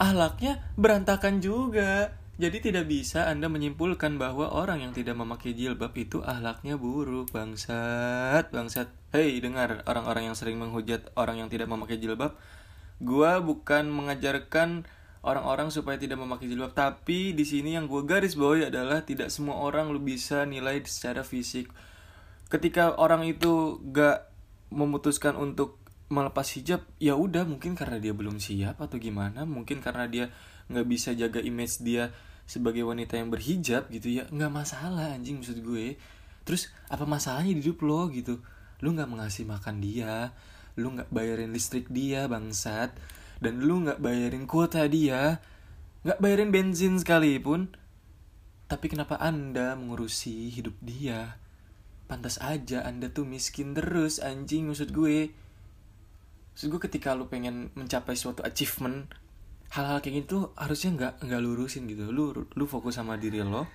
ahlaknya 0.00 0.62
berantakan 0.74 1.38
juga 1.38 2.14
jadi 2.34 2.58
tidak 2.58 2.90
bisa 2.90 3.30
Anda 3.30 3.46
menyimpulkan 3.46 4.18
bahwa 4.18 4.50
orang 4.50 4.82
yang 4.82 4.90
tidak 4.90 5.14
memakai 5.14 5.54
jilbab 5.54 5.94
itu 5.94 6.18
ahlaknya 6.18 6.74
buruk, 6.74 7.30
bangsat, 7.30 8.50
bangsat. 8.50 8.90
Hei, 9.14 9.38
dengar 9.38 9.86
orang-orang 9.86 10.26
yang 10.26 10.34
sering 10.34 10.58
menghujat 10.58 11.14
orang 11.14 11.38
yang 11.38 11.46
tidak 11.46 11.70
memakai 11.70 12.02
jilbab, 12.02 12.34
Gua 13.02 13.42
bukan 13.42 13.90
mengajarkan 13.90 14.86
orang-orang 15.26 15.68
supaya 15.70 15.98
tidak 15.98 16.20
memakai 16.20 16.46
jilbab, 16.46 16.72
tapi 16.72 17.36
di 17.36 17.42
sini 17.42 17.74
yang 17.74 17.90
gue 17.90 18.04
garis 18.06 18.36
bawahi 18.36 18.68
adalah 18.68 19.02
tidak 19.02 19.32
semua 19.32 19.60
orang 19.60 19.90
lu 19.90 19.98
bisa 19.98 20.44
nilai 20.46 20.78
secara 20.84 21.26
fisik. 21.26 21.72
Ketika 22.52 22.94
orang 23.00 23.24
itu 23.24 23.82
gak 23.90 24.30
memutuskan 24.68 25.34
untuk 25.34 25.83
melepas 26.12 26.44
hijab, 26.56 26.84
ya 27.00 27.16
udah 27.16 27.48
mungkin 27.48 27.72
karena 27.78 27.96
dia 28.00 28.12
belum 28.12 28.40
siap 28.40 28.80
atau 28.80 29.00
gimana, 29.00 29.48
mungkin 29.48 29.80
karena 29.80 30.04
dia 30.08 30.24
nggak 30.68 30.86
bisa 30.88 31.12
jaga 31.16 31.40
image 31.40 31.80
dia 31.80 32.12
sebagai 32.44 32.84
wanita 32.84 33.16
yang 33.16 33.32
berhijab 33.32 33.88
gitu 33.88 34.20
ya, 34.20 34.28
nggak 34.28 34.52
masalah 34.52 35.16
anjing 35.16 35.40
maksud 35.40 35.64
gue. 35.64 35.96
Terus 36.44 36.68
apa 36.92 37.08
masalahnya 37.08 37.56
di 37.56 37.64
hidup 37.64 37.80
lo 37.80 38.12
gitu? 38.12 38.44
Lu 38.84 38.92
nggak 38.92 39.08
mengasih 39.08 39.48
makan 39.48 39.80
dia, 39.80 40.36
lu 40.74 40.90
nggak 40.92 41.08
bayarin 41.14 41.54
listrik 41.54 41.86
dia 41.88 42.26
bangsat 42.26 42.90
dan 43.38 43.62
lu 43.62 43.82
nggak 43.86 44.02
bayarin 44.02 44.46
kuota 44.46 44.86
dia 44.90 45.38
nggak 46.02 46.18
bayarin 46.18 46.50
bensin 46.50 46.98
sekalipun 46.98 47.70
tapi 48.66 48.90
kenapa 48.90 49.20
anda 49.22 49.78
mengurusi 49.78 50.50
hidup 50.50 50.74
dia 50.82 51.38
pantas 52.10 52.42
aja 52.42 52.82
anda 52.82 53.08
tuh 53.08 53.24
miskin 53.24 53.72
terus 53.72 54.18
anjing 54.18 54.66
maksud 54.66 54.90
gue 54.90 55.30
maksud 56.54 56.70
gue 56.70 56.80
ketika 56.86 57.18
lu 57.18 57.26
pengen 57.26 57.74
mencapai 57.74 58.14
suatu 58.14 58.46
achievement 58.46 59.10
hal-hal 59.74 59.98
kayak 59.98 60.22
gitu 60.22 60.54
harusnya 60.54 60.90
nggak 60.94 61.12
nggak 61.26 61.40
lurusin 61.42 61.90
gitu. 61.90 62.14
Lu 62.14 62.30
lu 62.30 62.64
fokus 62.70 62.94
sama 62.94 63.18
diri 63.18 63.42
lo 63.42 63.66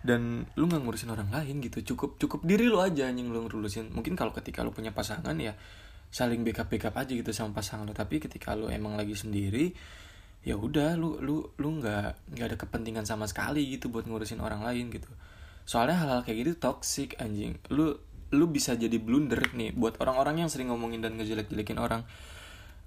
dan 0.00 0.46
lu 0.54 0.64
nggak 0.70 0.80
ngurusin 0.86 1.10
orang 1.10 1.26
lain 1.34 1.58
gitu. 1.58 1.82
Cukup 1.82 2.22
cukup 2.22 2.46
diri 2.46 2.70
lu 2.70 2.78
aja 2.78 3.10
anjing 3.10 3.34
lu 3.34 3.42
ngurusin 3.50 3.90
mungkin 3.90 4.14
kalau 4.14 4.30
ketika 4.30 4.62
lu 4.62 4.70
punya 4.70 4.94
pasangan 4.94 5.34
ya 5.42 5.58
saling 6.14 6.46
backup 6.46 6.70
backup 6.70 6.94
aja 6.94 7.10
gitu 7.10 7.34
sama 7.34 7.50
pasangan 7.58 7.82
lu. 7.82 7.98
Tapi 7.98 8.22
ketika 8.22 8.54
lu 8.54 8.70
emang 8.70 8.94
lagi 8.94 9.18
sendiri 9.18 9.74
ya 10.46 10.54
udah 10.54 10.94
lu 10.94 11.18
lu 11.18 11.50
lu 11.58 11.68
nggak 11.82 12.32
nggak 12.38 12.46
ada 12.46 12.56
kepentingan 12.56 13.04
sama 13.04 13.26
sekali 13.26 13.66
gitu 13.74 13.90
buat 13.90 14.06
ngurusin 14.06 14.38
orang 14.38 14.62
lain 14.62 14.86
gitu. 14.94 15.10
Soalnya 15.66 15.98
hal-hal 15.98 16.22
kayak 16.22 16.46
gitu 16.46 16.52
toxic 16.62 17.18
anjing. 17.18 17.58
Lu 17.74 17.98
lu 18.30 18.46
bisa 18.46 18.78
jadi 18.78 18.96
blunder 18.98 19.54
nih 19.54 19.74
buat 19.74 19.98
orang-orang 19.98 20.46
yang 20.46 20.50
sering 20.50 20.70
ngomongin 20.70 21.02
dan 21.02 21.18
ngejelek-jelekin 21.18 21.78
orang. 21.78 22.02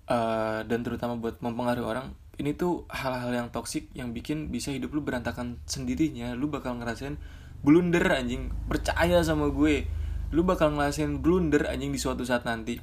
Uh, 0.03 0.67
dan 0.67 0.83
terutama 0.83 1.15
buat 1.15 1.39
mempengaruhi 1.39 1.87
orang 1.87 2.11
ini 2.41 2.57
tuh 2.57 2.89
hal-hal 2.89 3.29
yang 3.31 3.47
toksik 3.53 3.93
yang 3.93 4.09
bikin 4.11 4.49
bisa 4.49 4.73
hidup 4.73 4.89
lu 4.95 5.05
berantakan 5.05 5.61
sendirinya. 5.69 6.33
Lu 6.33 6.49
bakal 6.49 6.81
ngerasain 6.81 7.21
blunder 7.61 8.03
anjing. 8.09 8.49
Percaya 8.65 9.21
sama 9.21 9.53
gue. 9.53 9.85
Lu 10.33 10.41
bakal 10.41 10.73
ngerasain 10.73 11.21
blunder 11.21 11.69
anjing 11.69 11.93
di 11.93 11.99
suatu 12.01 12.25
saat 12.25 12.43
nanti. 12.49 12.81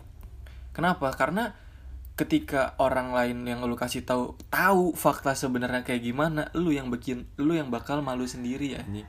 Kenapa? 0.70 1.10
Karena 1.18 1.50
ketika 2.14 2.78
orang 2.78 3.16
lain 3.16 3.42
yang 3.48 3.64
lu 3.64 3.74
kasih 3.74 4.04
tahu 4.04 4.36
tahu 4.52 4.92
fakta 4.92 5.32
sebenarnya 5.32 5.88
kayak 5.88 6.04
gimana 6.04 6.52
lu 6.52 6.68
yang 6.68 6.92
bikin 6.92 7.24
lu 7.40 7.56
yang 7.56 7.72
bakal 7.74 8.06
malu 8.06 8.30
sendiri 8.30 8.78
anjing. 8.78 9.08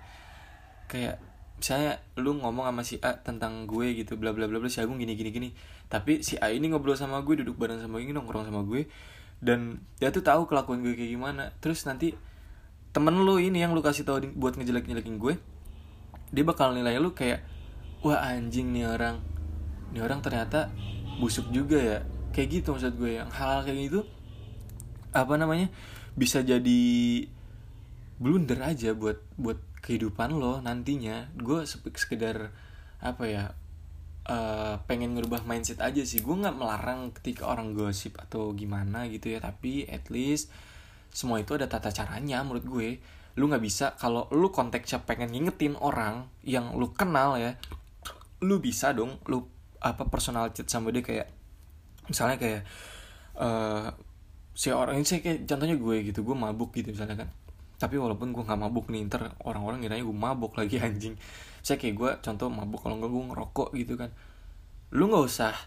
Kayak 0.89 1.21
misalnya 1.61 2.01
lu 2.17 2.41
ngomong 2.41 2.65
sama 2.65 2.81
si 2.81 2.97
A 3.05 3.21
tentang 3.21 3.69
gue 3.69 3.93
gitu 3.93 4.17
bla 4.17 4.33
bla 4.33 4.49
bla 4.49 4.57
bla 4.57 4.65
si 4.65 4.81
Agung 4.81 4.97
gini 4.97 5.13
gini 5.13 5.29
gini. 5.29 5.49
Tapi 5.85 6.25
si 6.25 6.41
A 6.41 6.49
ini 6.49 6.73
ngobrol 6.73 6.97
sama 6.97 7.21
gue 7.21 7.45
duduk 7.45 7.53
bareng 7.61 7.77
sama 7.77 8.01
gue 8.01 8.09
nongkrong 8.09 8.49
sama 8.49 8.65
gue 8.65 8.89
dan 9.45 9.77
dia 10.01 10.09
tuh 10.09 10.25
tahu 10.25 10.49
kelakuan 10.49 10.81
gue 10.81 10.97
kayak 10.97 11.13
gimana. 11.13 11.53
Terus 11.61 11.85
nanti 11.85 12.17
temen 12.89 13.13
lu 13.21 13.37
ini 13.37 13.61
yang 13.61 13.77
lu 13.77 13.85
kasih 13.85 14.01
tahu 14.01 14.33
buat 14.33 14.57
ngejelek 14.57 14.89
njelekin 14.89 15.21
gue 15.21 15.37
dia 16.33 16.43
bakal 16.43 16.73
nilai 16.73 16.97
lu 16.97 17.13
kayak 17.13 17.45
wah 18.01 18.25
anjing 18.25 18.73
nih 18.73 18.89
orang. 18.89 19.21
Nih 19.93 20.01
orang 20.01 20.25
ternyata 20.25 20.73
busuk 21.21 21.53
juga 21.53 21.77
ya. 21.77 21.99
Kayak 22.33 22.47
gitu 22.57 22.67
maksud 22.73 22.97
gue 22.97 23.21
yang 23.21 23.29
hal, 23.29 23.61
-hal 23.61 23.69
kayak 23.69 23.93
gitu 23.93 24.01
apa 25.11 25.35
namanya 25.35 25.67
bisa 26.15 26.39
jadi 26.39 26.81
blunder 28.15 28.59
aja 28.63 28.95
buat 28.95 29.19
buat 29.35 29.59
kehidupan 29.81 30.37
lo 30.37 30.61
nantinya 30.61 31.33
gue 31.35 31.65
sekedar 31.65 32.53
apa 33.01 33.23
ya 33.25 33.43
uh, 34.29 34.77
pengen 34.85 35.17
ngerubah 35.17 35.43
mindset 35.45 35.81
aja 35.81 36.05
sih. 36.05 36.21
Gue 36.21 36.37
nggak 36.37 36.55
melarang 36.57 37.09
ketika 37.17 37.49
orang 37.49 37.73
gosip 37.73 38.17
atau 38.21 38.53
gimana 38.53 39.09
gitu 39.09 39.33
ya 39.33 39.41
tapi 39.41 39.89
at 39.89 40.07
least 40.13 40.53
semua 41.11 41.41
itu 41.41 41.57
ada 41.57 41.65
tata 41.65 41.89
caranya 41.89 42.45
menurut 42.45 42.65
gue. 42.65 42.89
Lu 43.35 43.49
nggak 43.49 43.63
bisa 43.63 43.85
kalau 43.97 44.29
lu 44.29 44.53
konteksnya 44.53 45.01
pengen 45.03 45.33
ngingetin 45.33 45.73
orang 45.81 46.29
yang 46.45 46.77
lu 46.77 46.93
kenal 46.93 47.35
ya 47.41 47.57
lu 48.41 48.57
bisa 48.57 48.91
dong 48.91 49.21
lu 49.29 49.45
apa 49.81 50.09
personal 50.09 50.49
chat 50.53 50.65
sama 50.65 50.89
dia 50.89 51.05
kayak 51.05 51.29
misalnya 52.09 52.37
kayak 52.41 52.61
uh, 53.37 53.93
si 54.53 54.73
orang 54.73 54.99
ini 54.99 55.05
saya 55.05 55.21
kayak 55.21 55.45
contohnya 55.45 55.77
gue 55.77 55.95
gitu 56.11 56.19
gue 56.25 56.35
mabuk 56.35 56.73
gitu 56.73 56.93
misalnya 56.93 57.25
kan 57.25 57.29
tapi 57.81 57.97
walaupun 57.97 58.29
gue 58.29 58.45
nggak 58.45 58.61
mabuk 58.61 58.93
nih 58.93 59.09
ntar 59.09 59.33
orang-orang 59.41 59.81
kiranya 59.81 60.05
gue 60.05 60.13
mabuk 60.13 60.53
lagi 60.53 60.77
anjing. 60.85 61.17
Saya 61.65 61.81
kayak 61.81 61.95
gue 61.97 62.09
contoh 62.21 62.53
mabuk 62.53 62.85
kalau 62.85 63.01
nggak 63.01 63.09
gue 63.09 63.23
ngerokok 63.33 63.69
gitu 63.73 63.93
kan. 63.97 64.13
Lu 64.93 65.09
nggak 65.09 65.25
usah 65.25 65.57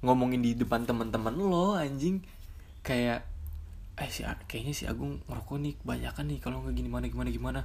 ngomongin 0.00 0.40
di 0.40 0.56
depan 0.56 0.88
teman-teman 0.88 1.36
lo 1.36 1.76
anjing. 1.76 2.24
Kayak 2.80 3.28
eh 4.00 4.08
si 4.08 4.24
kayaknya 4.24 4.72
si 4.72 4.88
Agung 4.88 5.20
ngerokok 5.28 5.56
nih 5.60 5.74
kebanyakan 5.84 6.24
nih 6.32 6.38
kalau 6.40 6.64
nggak 6.64 6.72
gini 6.72 6.88
mana 6.88 7.04
gimana 7.12 7.28
gimana. 7.28 7.60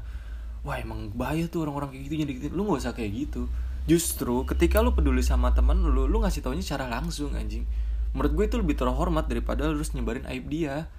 Wah 0.68 0.76
emang 0.84 1.08
bahaya 1.16 1.48
tuh 1.48 1.64
orang-orang 1.64 1.96
kayak 1.96 2.04
gitu 2.12 2.16
jadi 2.28 2.32
gitu. 2.36 2.46
Lu 2.52 2.68
nggak 2.68 2.84
usah 2.84 2.92
kayak 2.92 3.12
gitu. 3.16 3.48
Justru 3.88 4.44
ketika 4.44 4.84
lu 4.84 4.92
peduli 4.92 5.24
sama 5.24 5.56
teman 5.56 5.80
lu 5.80 6.12
lu 6.12 6.18
ngasih 6.20 6.44
taunya 6.44 6.60
secara 6.60 6.92
langsung 6.92 7.32
anjing. 7.40 7.64
Menurut 8.12 8.36
gue 8.36 8.46
itu 8.52 8.56
lebih 8.60 8.76
terhormat 8.76 9.32
daripada 9.32 9.72
lu 9.72 9.80
harus 9.80 9.96
nyebarin 9.96 10.28
aib 10.28 10.52
dia 10.52 10.92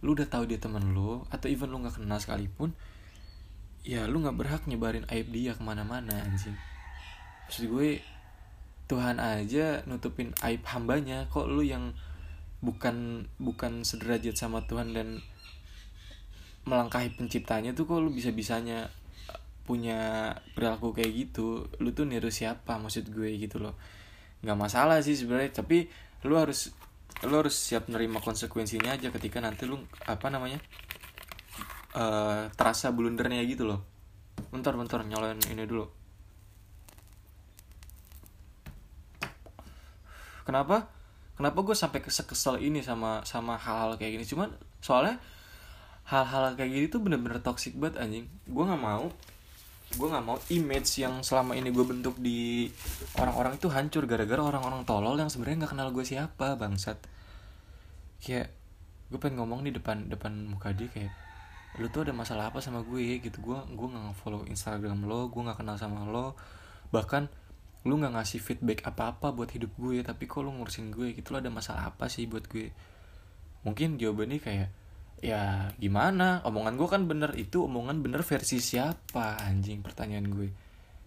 lu 0.00 0.16
udah 0.16 0.28
tahu 0.28 0.48
dia 0.48 0.56
teman 0.56 0.96
lu 0.96 1.24
atau 1.28 1.46
even 1.48 1.68
lu 1.68 1.84
nggak 1.84 2.00
kenal 2.00 2.16
sekalipun 2.16 2.72
ya 3.80 4.04
lu 4.04 4.20
nggak 4.20 4.36
berhak 4.36 4.62
nyebarin 4.68 5.08
aib 5.08 5.32
dia 5.32 5.56
ke 5.56 5.62
mana-mana 5.64 6.24
anjing. 6.24 6.56
Maksud 7.48 7.66
gue 7.66 8.04
Tuhan 8.86 9.22
aja 9.22 9.82
nutupin 9.88 10.36
aib 10.44 10.62
hambanya. 10.68 11.26
Kok 11.32 11.48
lu 11.48 11.64
yang 11.64 11.96
bukan 12.60 13.26
bukan 13.40 13.86
sederajat 13.86 14.36
sama 14.36 14.68
Tuhan 14.68 14.92
dan 14.92 15.24
melangkahi 16.68 17.16
penciptanya 17.16 17.72
tuh 17.72 17.88
kok 17.88 18.04
lu 18.04 18.12
bisa 18.12 18.30
bisanya 18.36 18.92
punya 19.64 20.34
perilaku 20.52 20.92
kayak 20.92 21.12
gitu? 21.16 21.70
Lu 21.80 21.96
tuh 21.96 22.04
niru 22.04 22.28
siapa 22.28 22.76
maksud 22.76 23.08
gue 23.08 23.32
gitu 23.40 23.62
loh. 23.62 23.74
Nggak 24.44 24.58
masalah 24.60 25.00
sih 25.00 25.16
sebenarnya 25.16 25.64
tapi 25.64 25.88
lu 26.28 26.36
harus 26.36 26.76
lu 27.28 27.34
harus 27.36 27.52
siap 27.52 27.92
nerima 27.92 28.16
konsekuensinya 28.24 28.96
aja 28.96 29.12
ketika 29.12 29.44
nanti 29.44 29.68
lu 29.68 29.76
apa 30.08 30.32
namanya 30.32 30.56
uh, 31.92 32.48
terasa 32.56 32.88
blundernya 32.94 33.44
gitu 33.44 33.68
loh. 33.68 33.84
Bentar 34.48 34.72
bentar 34.74 35.04
nyalain 35.04 35.38
ini 35.52 35.64
dulu. 35.68 35.84
Kenapa? 40.48 40.88
Kenapa 41.36 41.58
gue 41.62 41.76
sampai 41.76 42.00
kesel 42.04 42.60
ini 42.60 42.80
sama 42.82 43.24
sama 43.24 43.56
hal-hal 43.60 43.96
kayak 44.00 44.20
gini? 44.20 44.24
Cuman 44.26 44.50
soalnya 44.80 45.20
hal-hal 46.08 46.58
kayak 46.58 46.70
gini 46.72 46.86
tuh 46.90 47.00
bener-bener 47.04 47.38
toxic 47.44 47.76
banget 47.76 48.00
anjing. 48.02 48.26
Gue 48.48 48.64
nggak 48.64 48.80
mau 48.80 49.12
gue 49.90 50.06
nggak 50.06 50.22
mau 50.22 50.38
image 50.54 51.02
yang 51.02 51.18
selama 51.26 51.58
ini 51.58 51.74
gue 51.74 51.82
bentuk 51.82 52.14
di 52.22 52.70
orang-orang 53.18 53.58
itu 53.58 53.66
hancur 53.66 54.06
gara-gara 54.06 54.38
orang-orang 54.38 54.86
tolol 54.86 55.18
yang 55.18 55.26
sebenarnya 55.26 55.66
nggak 55.66 55.72
kenal 55.74 55.88
gue 55.90 56.04
siapa 56.06 56.54
bangsat. 56.54 56.98
Kayak 58.22 58.54
gue 59.10 59.18
pengen 59.18 59.42
ngomong 59.42 59.66
di 59.66 59.74
depan 59.74 60.06
depan 60.06 60.46
muka 60.46 60.70
dia 60.70 60.86
kayak 60.86 61.10
lu 61.82 61.90
tuh 61.90 62.06
ada 62.06 62.14
masalah 62.14 62.54
apa 62.54 62.62
sama 62.62 62.86
gue? 62.86 63.18
Gitu. 63.18 63.42
Gue 63.42 63.58
gue 63.58 63.86
nggak 63.90 64.14
follow 64.14 64.46
instagram 64.46 65.10
lo 65.10 65.26
gue 65.26 65.42
nggak 65.42 65.58
kenal 65.58 65.74
sama 65.74 66.06
lo. 66.06 66.38
Bahkan 66.94 67.26
lu 67.90 67.98
nggak 67.98 68.14
ngasih 68.14 68.38
feedback 68.38 68.86
apa-apa 68.86 69.34
buat 69.34 69.50
hidup 69.50 69.74
gue 69.74 70.06
tapi 70.06 70.30
kok 70.30 70.46
lu 70.46 70.54
ngurusin 70.54 70.94
gue? 70.94 71.18
Gitu. 71.18 71.34
Lo 71.34 71.42
ada 71.42 71.50
masalah 71.50 71.90
apa 71.90 72.06
sih 72.06 72.30
buat 72.30 72.46
gue? 72.46 72.70
Mungkin 73.66 73.98
jawabannya 73.98 74.38
kayak 74.38 74.70
ya 75.20 75.72
gimana? 75.76 76.40
Omongan 76.48 76.74
gue 76.80 76.88
kan 76.88 77.02
bener. 77.04 77.36
Itu 77.36 77.68
omongan 77.68 78.00
bener 78.00 78.24
versi 78.24 78.58
siapa 78.58 79.40
anjing 79.40 79.84
pertanyaan 79.84 80.26
gue? 80.32 80.48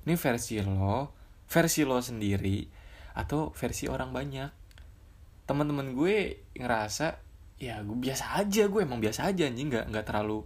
Ini 0.06 0.13
versi 0.15 0.62
lo 0.62 1.13
versi 1.49 1.86
lo 1.86 2.02
sendiri 2.02 2.65
atau 3.17 3.54
versi 3.54 3.89
orang 3.89 4.13
banyak? 4.13 4.49
Teman-teman 5.49 5.93
gue 5.93 6.45
ngerasa 6.58 7.19
ya 7.62 7.80
gue 7.86 7.97
biasa 7.97 8.41
aja 8.41 8.65
gue 8.69 8.82
emang 8.82 9.02
biasa 9.02 9.34
aja 9.34 9.49
anjing. 9.49 9.73
Nggak 9.73 9.86
nggak 9.89 10.06
terlalu 10.06 10.45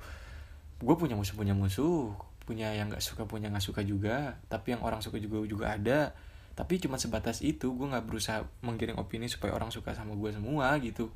gue 0.78 0.96
punya 0.96 1.16
musuh 1.18 1.36
punya 1.36 1.58
musuh 1.58 2.14
punya 2.48 2.72
yang 2.72 2.88
nggak 2.88 3.04
suka 3.04 3.28
punya 3.28 3.52
nggak 3.52 3.66
suka 3.66 3.84
juga. 3.84 4.40
Tapi 4.48 4.80
yang 4.80 4.82
orang 4.88 5.04
suka 5.04 5.20
juga 5.20 5.44
juga 5.44 5.76
ada. 5.76 6.16
Tapi 6.58 6.82
cuma 6.82 6.98
sebatas 6.98 7.46
itu 7.46 7.70
gue 7.76 7.88
nggak 7.88 8.08
berusaha 8.08 8.42
menggiring 8.66 8.98
opini 8.98 9.30
supaya 9.30 9.54
orang 9.54 9.70
suka 9.70 9.94
sama 9.94 10.16
gue 10.18 10.32
semua 10.34 10.74
gitu. 10.80 11.12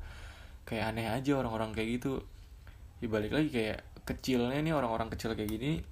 Kayak 0.62 0.94
aneh 0.94 1.10
aja 1.10 1.32
orang-orang 1.34 1.74
kayak 1.74 1.98
gitu 1.98 2.22
dibalik 3.02 3.34
lagi 3.34 3.50
kayak 3.50 4.06
kecilnya 4.06 4.62
nih 4.62 4.74
orang-orang 4.74 5.10
kecil 5.10 5.34
kayak 5.34 5.50
gini 5.50 5.82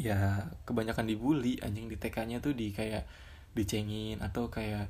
ya 0.00 0.48
kebanyakan 0.64 1.04
dibully 1.04 1.60
anjing 1.60 1.92
di 1.92 2.00
TK-nya 2.00 2.40
tuh 2.40 2.56
di 2.56 2.72
kayak 2.72 3.04
dicengin 3.52 4.24
atau 4.24 4.48
kayak 4.48 4.88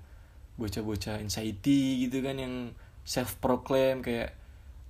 bocah-bocah 0.55 1.19
anxiety 1.19 2.07
gitu 2.07 2.23
kan 2.23 2.39
yang 2.39 2.55
self 3.03 3.43
proclaim 3.43 3.99
kayak 3.99 4.39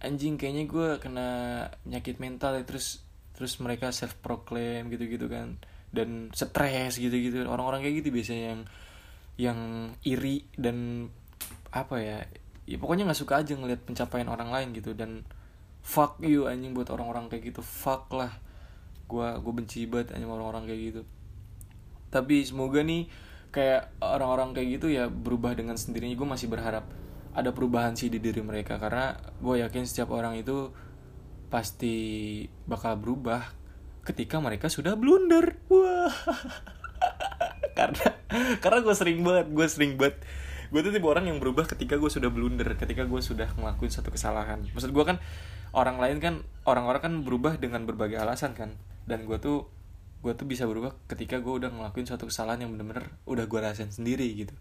anjing 0.05 0.37
kayaknya 0.37 0.69
gue 0.69 0.89
kena 1.01 1.29
penyakit 1.89 2.21
mental 2.21 2.61
ya 2.61 2.65
terus 2.69 3.01
terus 3.33 3.57
mereka 3.65 3.89
self 3.89 4.21
proclaim 4.21 4.93
gitu-gitu 4.93 5.31
kan 5.33 5.57
dan 5.89 6.29
stres 6.37 7.01
gitu-gitu 7.01 7.49
orang-orang 7.49 7.81
kayak 7.81 8.05
gitu 8.05 8.09
biasanya 8.13 8.45
yang 8.53 8.63
yang 9.41 9.61
iri 10.05 10.45
dan 10.61 11.09
apa 11.73 11.97
ya 12.01 12.19
ya 12.69 12.77
pokoknya 12.77 13.09
nggak 13.09 13.21
suka 13.21 13.41
aja 13.41 13.57
ngelihat 13.57 13.81
pencapaian 13.89 14.29
orang 14.29 14.53
lain 14.53 14.77
gitu 14.77 14.93
dan 14.93 15.25
fuck 15.83 16.23
you 16.23 16.47
anjing 16.47 16.73
buat 16.73 16.89
orang-orang 16.89 17.27
kayak 17.29 17.53
gitu. 17.53 17.61
Fuck 17.61 18.15
lah. 18.15 18.33
Gue 19.11 19.29
gue 19.43 19.53
benci 19.53 19.85
banget 19.91 20.15
anjing 20.15 20.31
orang-orang 20.31 20.65
kayak 20.71 20.81
gitu. 20.95 21.03
Tapi 22.09 22.47
semoga 22.47 22.81
nih 22.81 23.11
kayak 23.53 23.93
orang-orang 24.01 24.57
kayak 24.57 24.81
gitu 24.81 24.87
ya 24.89 25.11
berubah 25.11 25.53
dengan 25.59 25.77
sendirinya. 25.77 26.15
Gue 26.15 26.29
masih 26.31 26.49
berharap 26.49 26.87
ada 27.35 27.51
perubahan 27.53 27.99
sih 27.99 28.09
di 28.09 28.23
diri 28.23 28.41
mereka. 28.41 28.79
Karena 28.79 29.19
gue 29.43 29.61
yakin 29.61 29.85
setiap 29.85 30.15
orang 30.15 30.39
itu 30.39 30.71
pasti 31.53 32.49
bakal 32.65 32.97
berubah 32.97 33.45
ketika 34.07 34.39
mereka 34.41 34.71
sudah 34.71 34.97
blunder. 34.97 35.61
Wah. 35.69 36.09
Karena 37.79 38.07
karena 38.63 38.79
gue 38.85 38.95
sering 38.95 39.19
banget 39.27 39.47
gue 39.51 39.67
sering 39.67 39.93
banget. 39.99 40.23
Gue 40.73 40.81
tuh 40.81 40.89
tipe 40.89 41.05
orang 41.05 41.29
yang 41.29 41.37
berubah 41.37 41.69
ketika 41.69 42.01
gue 42.01 42.09
sudah 42.09 42.33
blunder 42.33 42.65
ketika 42.81 43.05
gue 43.05 43.21
sudah 43.21 43.53
ngelakuin 43.59 43.93
satu 43.93 44.09
kesalahan. 44.09 44.65
Maksud 44.73 44.89
gue 44.89 45.05
kan 45.05 45.21
orang 45.73 45.97
lain 45.99 46.19
kan 46.21 46.35
orang-orang 46.69 47.03
kan 47.03 47.15
berubah 47.25 47.57
dengan 47.59 47.85
berbagai 47.89 48.21
alasan 48.21 48.53
kan. 48.57 48.77
Dan 49.09 49.27
gue 49.27 49.37
tuh 49.41 49.67
gue 50.23 50.33
tuh 50.39 50.47
bisa 50.47 50.69
berubah 50.71 50.95
ketika 51.11 51.43
gue 51.43 51.51
udah 51.51 51.75
ngelakuin 51.75 52.07
suatu 52.07 52.31
kesalahan 52.31 52.63
yang 52.63 52.71
bener-bener 52.71 53.11
udah 53.27 53.45
gue 53.49 53.59
rasain 53.59 53.91
sendiri 53.91 54.29
gitu. 54.39 54.55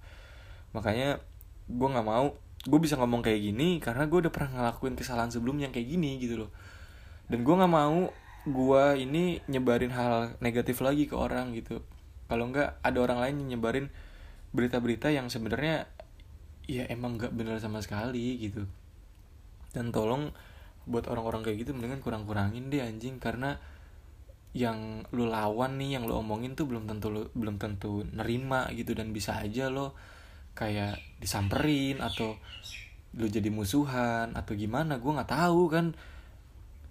Makanya 0.73 1.21
gue 1.69 1.87
nggak 1.87 2.07
mau 2.07 2.33
gue 2.61 2.79
bisa 2.81 2.97
ngomong 2.97 3.25
kayak 3.25 3.41
gini 3.41 3.77
karena 3.81 4.05
gue 4.05 4.25
udah 4.27 4.33
pernah 4.33 4.51
ngelakuin 4.57 4.93
kesalahan 4.97 5.29
sebelumnya 5.29 5.69
kayak 5.69 5.87
gini 5.87 6.17
gitu 6.17 6.47
loh. 6.47 6.51
Dan 7.29 7.45
gue 7.45 7.53
nggak 7.53 7.71
mau 7.71 8.09
gue 8.41 8.83
ini 8.97 9.37
nyebarin 9.45 9.93
hal 9.93 10.33
negatif 10.41 10.81
lagi 10.81 11.05
ke 11.05 11.13
orang 11.13 11.53
gitu. 11.53 11.85
Kalau 12.25 12.49
nggak 12.49 12.81
ada 12.81 12.97
orang 12.97 13.19
lain 13.21 13.35
yang 13.45 13.59
nyebarin 13.59 13.93
berita-berita 14.51 15.13
yang 15.13 15.29
sebenarnya 15.29 15.85
ya 16.65 16.89
emang 16.89 17.21
nggak 17.21 17.33
benar 17.37 17.61
sama 17.61 17.85
sekali 17.85 18.41
gitu. 18.41 18.65
Dan 19.71 19.93
tolong 19.93 20.33
buat 20.85 21.05
orang-orang 21.09 21.45
kayak 21.45 21.67
gitu 21.67 21.71
mendingan 21.77 22.01
kurang-kurangin 22.01 22.69
deh 22.73 22.81
anjing. 22.81 23.21
Karena 23.21 23.57
yang 24.51 25.07
lu 25.15 25.31
lawan 25.31 25.79
nih 25.79 25.95
yang 25.99 26.03
lu 26.03 26.19
omongin 26.19 26.59
tuh 26.59 26.67
belum 26.67 26.83
tentu 26.83 27.07
lu, 27.07 27.27
belum 27.33 27.55
tentu 27.61 28.03
nerima 28.11 28.69
gitu. 28.73 28.95
Dan 28.97 29.13
bisa 29.15 29.39
aja 29.39 29.71
lo 29.71 29.95
kayak 30.51 30.99
disamperin 31.21 32.03
atau 32.03 32.35
lu 33.15 33.27
jadi 33.27 33.47
musuhan 33.51 34.35
atau 34.35 34.53
gimana. 34.55 34.97
Gue 34.97 35.11
nggak 35.15 35.31
tahu 35.31 35.63
kan. 35.71 35.93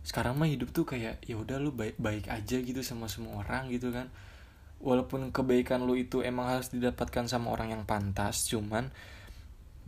Sekarang 0.01 0.41
mah 0.41 0.49
hidup 0.49 0.73
tuh 0.73 0.89
kayak 0.89 1.21
ya 1.29 1.37
udah 1.37 1.61
lu 1.61 1.77
baik 1.77 2.01
baik 2.01 2.33
aja 2.33 2.57
gitu 2.57 2.81
sama 2.81 3.07
semua 3.11 3.45
orang 3.45 3.69
gitu 3.69 3.93
kan. 3.93 4.09
Walaupun 4.81 5.29
kebaikan 5.29 5.85
lu 5.85 5.93
itu 5.93 6.25
emang 6.25 6.49
harus 6.49 6.73
didapatkan 6.73 7.29
sama 7.29 7.53
orang 7.53 7.77
yang 7.77 7.85
pantas 7.85 8.49
cuman 8.49 8.89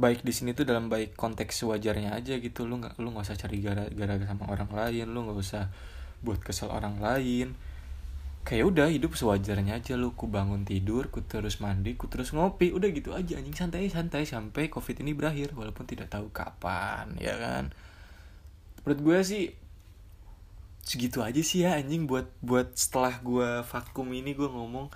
baik 0.01 0.25
di 0.25 0.33
sini 0.33 0.57
tuh 0.57 0.65
dalam 0.65 0.89
baik 0.89 1.15
konteks 1.15 1.69
wajarnya 1.69 2.17
aja 2.17 2.41
gitu. 2.41 2.65
Lu 2.65 2.81
nggak 2.81 2.97
lu 2.97 3.13
nggak 3.13 3.25
usah 3.29 3.37
cari 3.37 3.61
gara-gara 3.61 4.25
sama 4.25 4.49
orang 4.49 4.71
lain 4.73 5.07
lu 5.13 5.29
nggak 5.29 5.39
usah 5.39 5.65
buat 6.25 6.41
kesel 6.41 6.73
orang 6.73 6.99
lain. 7.03 7.55
Kayak 8.43 8.75
udah 8.75 8.87
hidup 8.91 9.15
sewajarnya 9.15 9.79
aja. 9.79 9.95
Lu 9.95 10.17
ku 10.19 10.27
bangun 10.27 10.67
tidur 10.67 11.13
ku 11.13 11.23
terus 11.23 11.63
mandi 11.63 11.95
ku 11.95 12.09
terus 12.11 12.35
ngopi. 12.35 12.73
Udah 12.75 12.89
gitu 12.91 13.15
aja 13.15 13.39
anjing. 13.39 13.55
Santai 13.55 13.87
santai 13.93 14.25
sampai 14.27 14.73
covid 14.73 14.99
ini 15.05 15.13
berakhir 15.15 15.55
walaupun 15.55 15.87
tidak 15.87 16.11
tahu 16.11 16.33
kapan 16.35 17.15
ya 17.21 17.37
kan? 17.39 17.71
Menurut 18.83 19.01
gue 19.03 19.19
sih 19.23 19.45
segitu 20.83 21.23
aja 21.23 21.39
sih 21.39 21.63
ya 21.63 21.79
anjing. 21.79 22.11
Buat 22.11 22.33
buat 22.43 22.75
setelah 22.75 23.21
gue 23.23 23.63
vakum 23.63 24.09
ini 24.11 24.35
gue 24.35 24.49
ngomong 24.51 24.91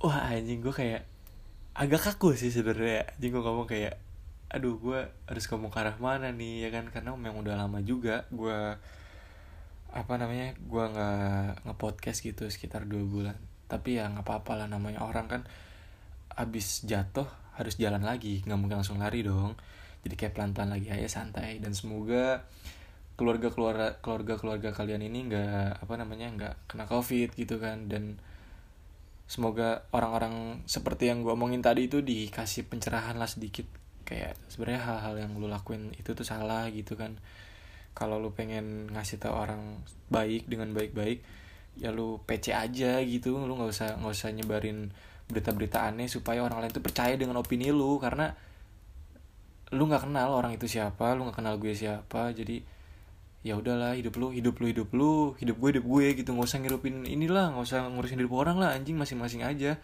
wah 0.00 0.32
anjing 0.32 0.64
gue 0.64 0.72
kayak 0.72 1.09
agak 1.74 2.00
kaku 2.10 2.34
sih 2.34 2.50
sebenarnya. 2.50 3.06
Anjing 3.16 3.30
gue 3.34 3.42
ngomong 3.42 3.68
kayak 3.68 3.96
aduh 4.50 4.82
gue 4.82 5.00
harus 5.30 5.44
ngomong 5.46 5.70
ke 5.70 5.78
arah 5.78 5.96
mana 6.02 6.34
nih? 6.34 6.66
Ya 6.66 6.68
kan 6.74 6.90
karena 6.90 7.14
memang 7.14 7.46
udah 7.46 7.54
lama 7.54 7.78
juga 7.82 8.26
gue 8.34 8.58
apa 9.90 10.14
namanya 10.22 10.54
gue 10.54 10.84
nggak 10.86 11.66
ngepodcast 11.66 12.22
gitu 12.22 12.46
sekitar 12.50 12.86
dua 12.86 13.02
bulan. 13.06 13.36
Tapi 13.70 13.98
ya 14.02 14.10
nggak 14.10 14.26
apa-apa 14.26 14.64
lah 14.64 14.66
namanya 14.66 15.02
orang 15.06 15.26
kan 15.30 15.42
abis 16.34 16.86
jatuh 16.86 17.26
harus 17.58 17.76
jalan 17.76 18.00
lagi 18.02 18.40
nggak 18.46 18.58
mungkin 18.58 18.82
langsung 18.82 18.98
lari 18.98 19.22
dong. 19.22 19.54
Jadi 20.00 20.14
kayak 20.16 20.32
pelan 20.34 20.50
pelan 20.56 20.74
lagi 20.74 20.90
aja 20.90 21.06
santai. 21.06 21.62
Dan 21.62 21.74
semoga 21.76 22.42
keluarga 23.14 23.52
keluarga 23.52 24.00
keluarga 24.00 24.34
keluarga 24.40 24.70
kalian 24.72 25.04
ini 25.04 25.28
nggak 25.28 25.84
apa 25.84 25.94
namanya 26.00 26.26
nggak 26.34 26.54
kena 26.66 26.90
covid 26.90 27.34
gitu 27.38 27.62
kan. 27.62 27.86
Dan 27.86 28.18
semoga 29.30 29.86
orang-orang 29.94 30.66
seperti 30.66 31.06
yang 31.06 31.22
gue 31.22 31.30
omongin 31.30 31.62
tadi 31.62 31.86
itu 31.86 32.02
dikasih 32.02 32.66
pencerahan 32.66 33.14
lah 33.14 33.30
sedikit. 33.30 33.62
Kayak 34.02 34.34
sebenarnya 34.50 34.82
hal-hal 34.82 35.14
yang 35.22 35.38
lu 35.38 35.46
lakuin 35.46 35.94
itu 35.94 36.18
tuh 36.18 36.26
salah 36.26 36.66
gitu 36.74 36.98
kan. 36.98 37.14
Kalau 37.94 38.18
lu 38.18 38.34
pengen 38.34 38.90
ngasih 38.90 39.22
tau 39.22 39.38
orang 39.38 39.86
baik 40.10 40.50
dengan 40.50 40.74
baik-baik 40.74 41.22
ya 41.78 41.94
lu 41.94 42.18
PC 42.26 42.50
aja 42.50 42.98
gitu. 43.06 43.38
Lu 43.38 43.54
nggak 43.54 43.70
usah 43.70 43.88
nggak 44.02 44.10
usah 44.10 44.34
nyebarin 44.34 44.90
berita-berita 45.30 45.86
aneh 45.86 46.10
supaya 46.10 46.42
orang 46.42 46.66
lain 46.66 46.74
tuh 46.74 46.82
percaya 46.82 47.14
dengan 47.14 47.38
opini 47.38 47.70
lu. 47.70 48.02
Karena 48.02 48.34
lu 49.70 49.86
nggak 49.86 50.10
kenal 50.10 50.34
orang 50.34 50.58
itu 50.58 50.66
siapa 50.66 51.14
lu 51.14 51.30
nggak 51.30 51.38
kenal 51.38 51.54
gue 51.62 51.70
siapa. 51.70 52.34
Jadi 52.34 52.66
ya 53.40 53.56
udahlah 53.56 53.96
hidup 53.96 54.20
lu 54.20 54.36
hidup 54.36 54.60
lu 54.60 54.68
hidup 54.68 54.88
lu 54.92 55.32
hidup 55.40 55.56
gue 55.56 55.68
hidup 55.76 55.84
gue 55.88 56.06
gitu. 56.20 56.30
Nggak 56.36 56.48
usah 56.48 56.58
ngirupin 56.60 57.08
inilah 57.08 57.56
nggak 57.56 57.64
usah 57.64 57.88
ngurusin 57.88 58.20
hidup 58.20 58.34
orang 58.36 58.60
lah 58.60 58.76
anjing 58.76 59.00
masing-masing 59.00 59.40
aja. 59.44 59.80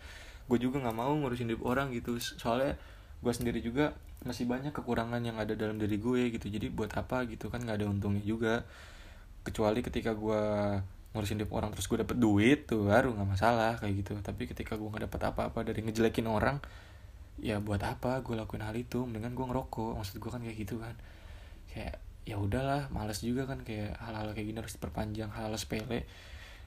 Gue 0.47 0.59
juga 0.61 0.85
nggak 0.85 0.97
mau 0.97 1.13
ngurusin 1.17 1.49
hidup 1.49 1.65
orang 1.65 1.89
gitu. 1.97 2.21
Soalnya 2.21 2.77
gue 3.25 3.33
sendiri 3.33 3.65
juga 3.65 3.97
masih 4.25 4.45
banyak 4.45 4.77
kekurangan 4.77 5.23
yang 5.25 5.41
ada 5.41 5.57
dalam 5.57 5.81
diri 5.81 5.97
gue 5.97 6.37
gitu. 6.37 6.53
Jadi 6.53 6.69
buat 6.69 6.93
apa 6.93 7.25
gitu 7.33 7.49
kan 7.49 7.65
nggak 7.65 7.81
ada 7.81 7.87
untungnya 7.89 8.21
juga. 8.21 8.69
Kecuali 9.41 9.81
ketika 9.81 10.13
gue 10.13 10.43
ngurusin 11.17 11.41
hidup 11.41 11.53
orang 11.57 11.73
terus 11.73 11.89
gue 11.89 11.97
dapet 11.97 12.21
duit 12.21 12.69
tuh 12.69 12.93
baru 12.93 13.17
nggak 13.17 13.29
masalah 13.41 13.81
kayak 13.81 14.05
gitu. 14.05 14.13
Tapi 14.21 14.53
ketika 14.53 14.77
gue 14.77 14.85
nggak 14.85 15.09
dapet 15.09 15.21
apa-apa 15.33 15.65
dari 15.65 15.81
ngejelekin 15.81 16.29
orang 16.29 16.61
ya 17.41 17.61
buat 17.61 17.81
apa 17.81 18.21
gue 18.21 18.37
lakuin 18.37 18.69
hal 18.69 18.77
itu? 18.77 19.09
Mendingan 19.09 19.33
gue 19.33 19.47
ngerokok. 19.49 19.97
Maksud 19.97 20.21
gue 20.21 20.29
kan 20.29 20.45
kayak 20.45 20.59
gitu 20.61 20.77
kan. 20.77 20.93
Kayak 21.73 22.05
ya 22.27 22.37
udahlah 22.43 22.91
males 22.91 23.23
juga 23.23 23.47
kan 23.47 23.63
kayak 23.63 23.95
hal-hal 24.03 24.35
kayak 24.35 24.51
gini 24.51 24.59
harus 24.59 24.75
diperpanjang 24.75 25.31
hal-hal 25.31 25.55
sepele. 25.55 26.03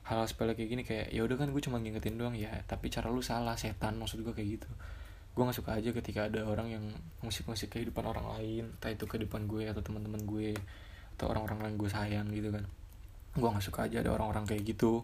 Hal-hal 0.08 0.26
sepele 0.32 0.56
kayak 0.56 0.70
gini 0.72 0.84
kayak 0.88 1.12
ya 1.12 1.22
udah 1.28 1.36
kan 1.36 1.52
gue 1.52 1.60
cuma 1.60 1.84
ngingetin 1.84 2.16
doang 2.16 2.34
ya 2.34 2.50
tapi 2.64 2.88
cara 2.88 3.12
lu 3.12 3.20
salah 3.20 3.60
setan 3.60 4.00
maksud 4.00 4.24
gue 4.24 4.32
kayak 4.32 4.64
gitu. 4.64 4.70
Gue 5.36 5.44
nggak 5.44 5.60
suka 5.60 5.76
aja 5.76 5.92
ketika 5.92 6.32
ada 6.32 6.48
orang 6.48 6.72
yang 6.72 6.86
musik-musik 7.20 7.76
kehidupan 7.76 8.08
orang 8.08 8.40
lain 8.40 8.72
entah 8.72 8.90
itu 8.90 9.04
kehidupan 9.04 9.52
gue 9.52 9.68
atau 9.68 9.84
teman-teman 9.84 10.24
gue 10.24 10.56
atau 11.20 11.28
orang-orang 11.28 11.76
yang 11.76 11.78
gue 11.78 11.92
sayang 11.92 12.28
gitu 12.32 12.56
kan. 12.56 12.64
Gue 13.36 13.50
nggak 13.52 13.66
suka 13.68 13.92
aja 13.92 14.00
ada 14.00 14.16
orang-orang 14.16 14.48
kayak 14.48 14.64
gitu. 14.64 15.04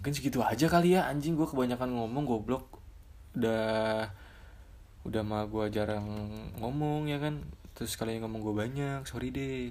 Mungkin 0.00 0.12
segitu 0.16 0.40
aja 0.40 0.72
kali 0.72 0.96
ya 0.96 1.04
anjing 1.04 1.36
gue 1.36 1.44
kebanyakan 1.44 1.92
ngomong 1.92 2.24
goblok. 2.24 2.80
Udah 3.36 4.08
udah 5.04 5.22
mah 5.22 5.44
gue 5.46 5.68
jarang 5.68 6.04
ngomong 6.58 7.12
ya 7.12 7.20
kan 7.20 7.44
terus 7.78 7.94
kalian 7.94 8.26
ngomong 8.26 8.42
gue 8.42 8.54
banyak 8.58 9.06
sorry 9.06 9.30
deh. 9.30 9.70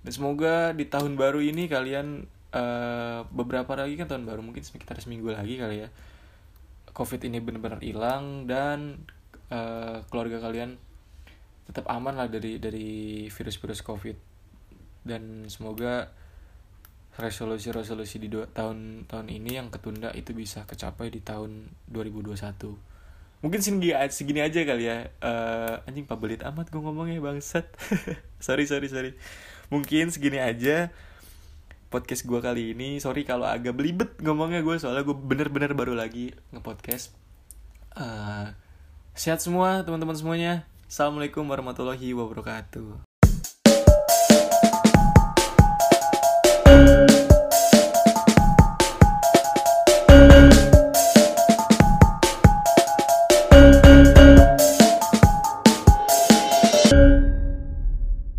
Dan 0.00 0.10
semoga 0.10 0.72
di 0.72 0.88
tahun 0.88 1.20
baru 1.20 1.44
ini 1.44 1.68
kalian 1.68 2.24
uh, 2.56 3.28
beberapa 3.28 3.76
lagi 3.76 4.00
kan 4.00 4.08
tahun 4.08 4.24
baru 4.24 4.40
mungkin 4.40 4.64
sekitar 4.64 4.96
seminggu 5.04 5.30
lagi 5.30 5.60
kali 5.60 5.84
ya 5.84 5.88
covid 6.96 7.20
ini 7.28 7.40
benar-benar 7.44 7.80
hilang 7.84 8.48
dan 8.48 9.04
uh, 9.52 10.00
keluarga 10.08 10.40
kalian 10.40 10.80
tetap 11.68 11.88
aman 11.92 12.16
lah 12.16 12.32
dari 12.32 12.56
dari 12.56 13.28
virus-virus 13.28 13.84
covid. 13.84 14.16
Dan 15.02 15.50
semoga 15.52 16.08
resolusi-resolusi 17.20 18.16
di 18.16 18.32
tahun 18.32 19.04
tahun 19.04 19.28
ini 19.28 19.60
yang 19.60 19.68
ketunda 19.68 20.08
itu 20.16 20.32
bisa 20.32 20.64
kecapai 20.64 21.12
di 21.12 21.20
tahun 21.20 21.68
2021 21.92 22.91
mungkin 23.42 23.60
segini, 23.60 23.92
segini 24.08 24.40
aja 24.40 24.62
kali 24.62 24.86
ya. 24.88 25.10
Uh, 25.18 25.84
anjing 25.84 26.06
pabelit 26.06 26.40
amat 26.46 26.70
gue 26.70 26.80
ngomongnya 26.80 27.18
bangsat. 27.18 27.66
Sorry 28.46 28.66
sorry 28.66 28.90
sorry. 28.90 29.12
Mungkin 29.70 30.10
segini 30.10 30.42
aja 30.42 30.90
podcast 31.92 32.24
gue 32.24 32.40
kali 32.40 32.72
ini. 32.72 32.98
Sorry 32.98 33.22
kalau 33.22 33.46
agak 33.46 33.76
belibet 33.76 34.18
ngomongnya 34.18 34.64
gue 34.64 34.80
soalnya 34.80 35.06
gue 35.06 35.14
bener-bener 35.14 35.76
baru 35.76 35.94
lagi 35.94 36.32
ngepodcast. 36.50 37.14
Uh, 37.92 38.50
sehat 39.12 39.44
semua 39.44 39.84
teman-teman 39.86 40.16
semuanya. 40.16 40.64
Assalamualaikum 40.88 41.46
warahmatullahi 41.46 42.12
wabarakatuh 42.16 43.11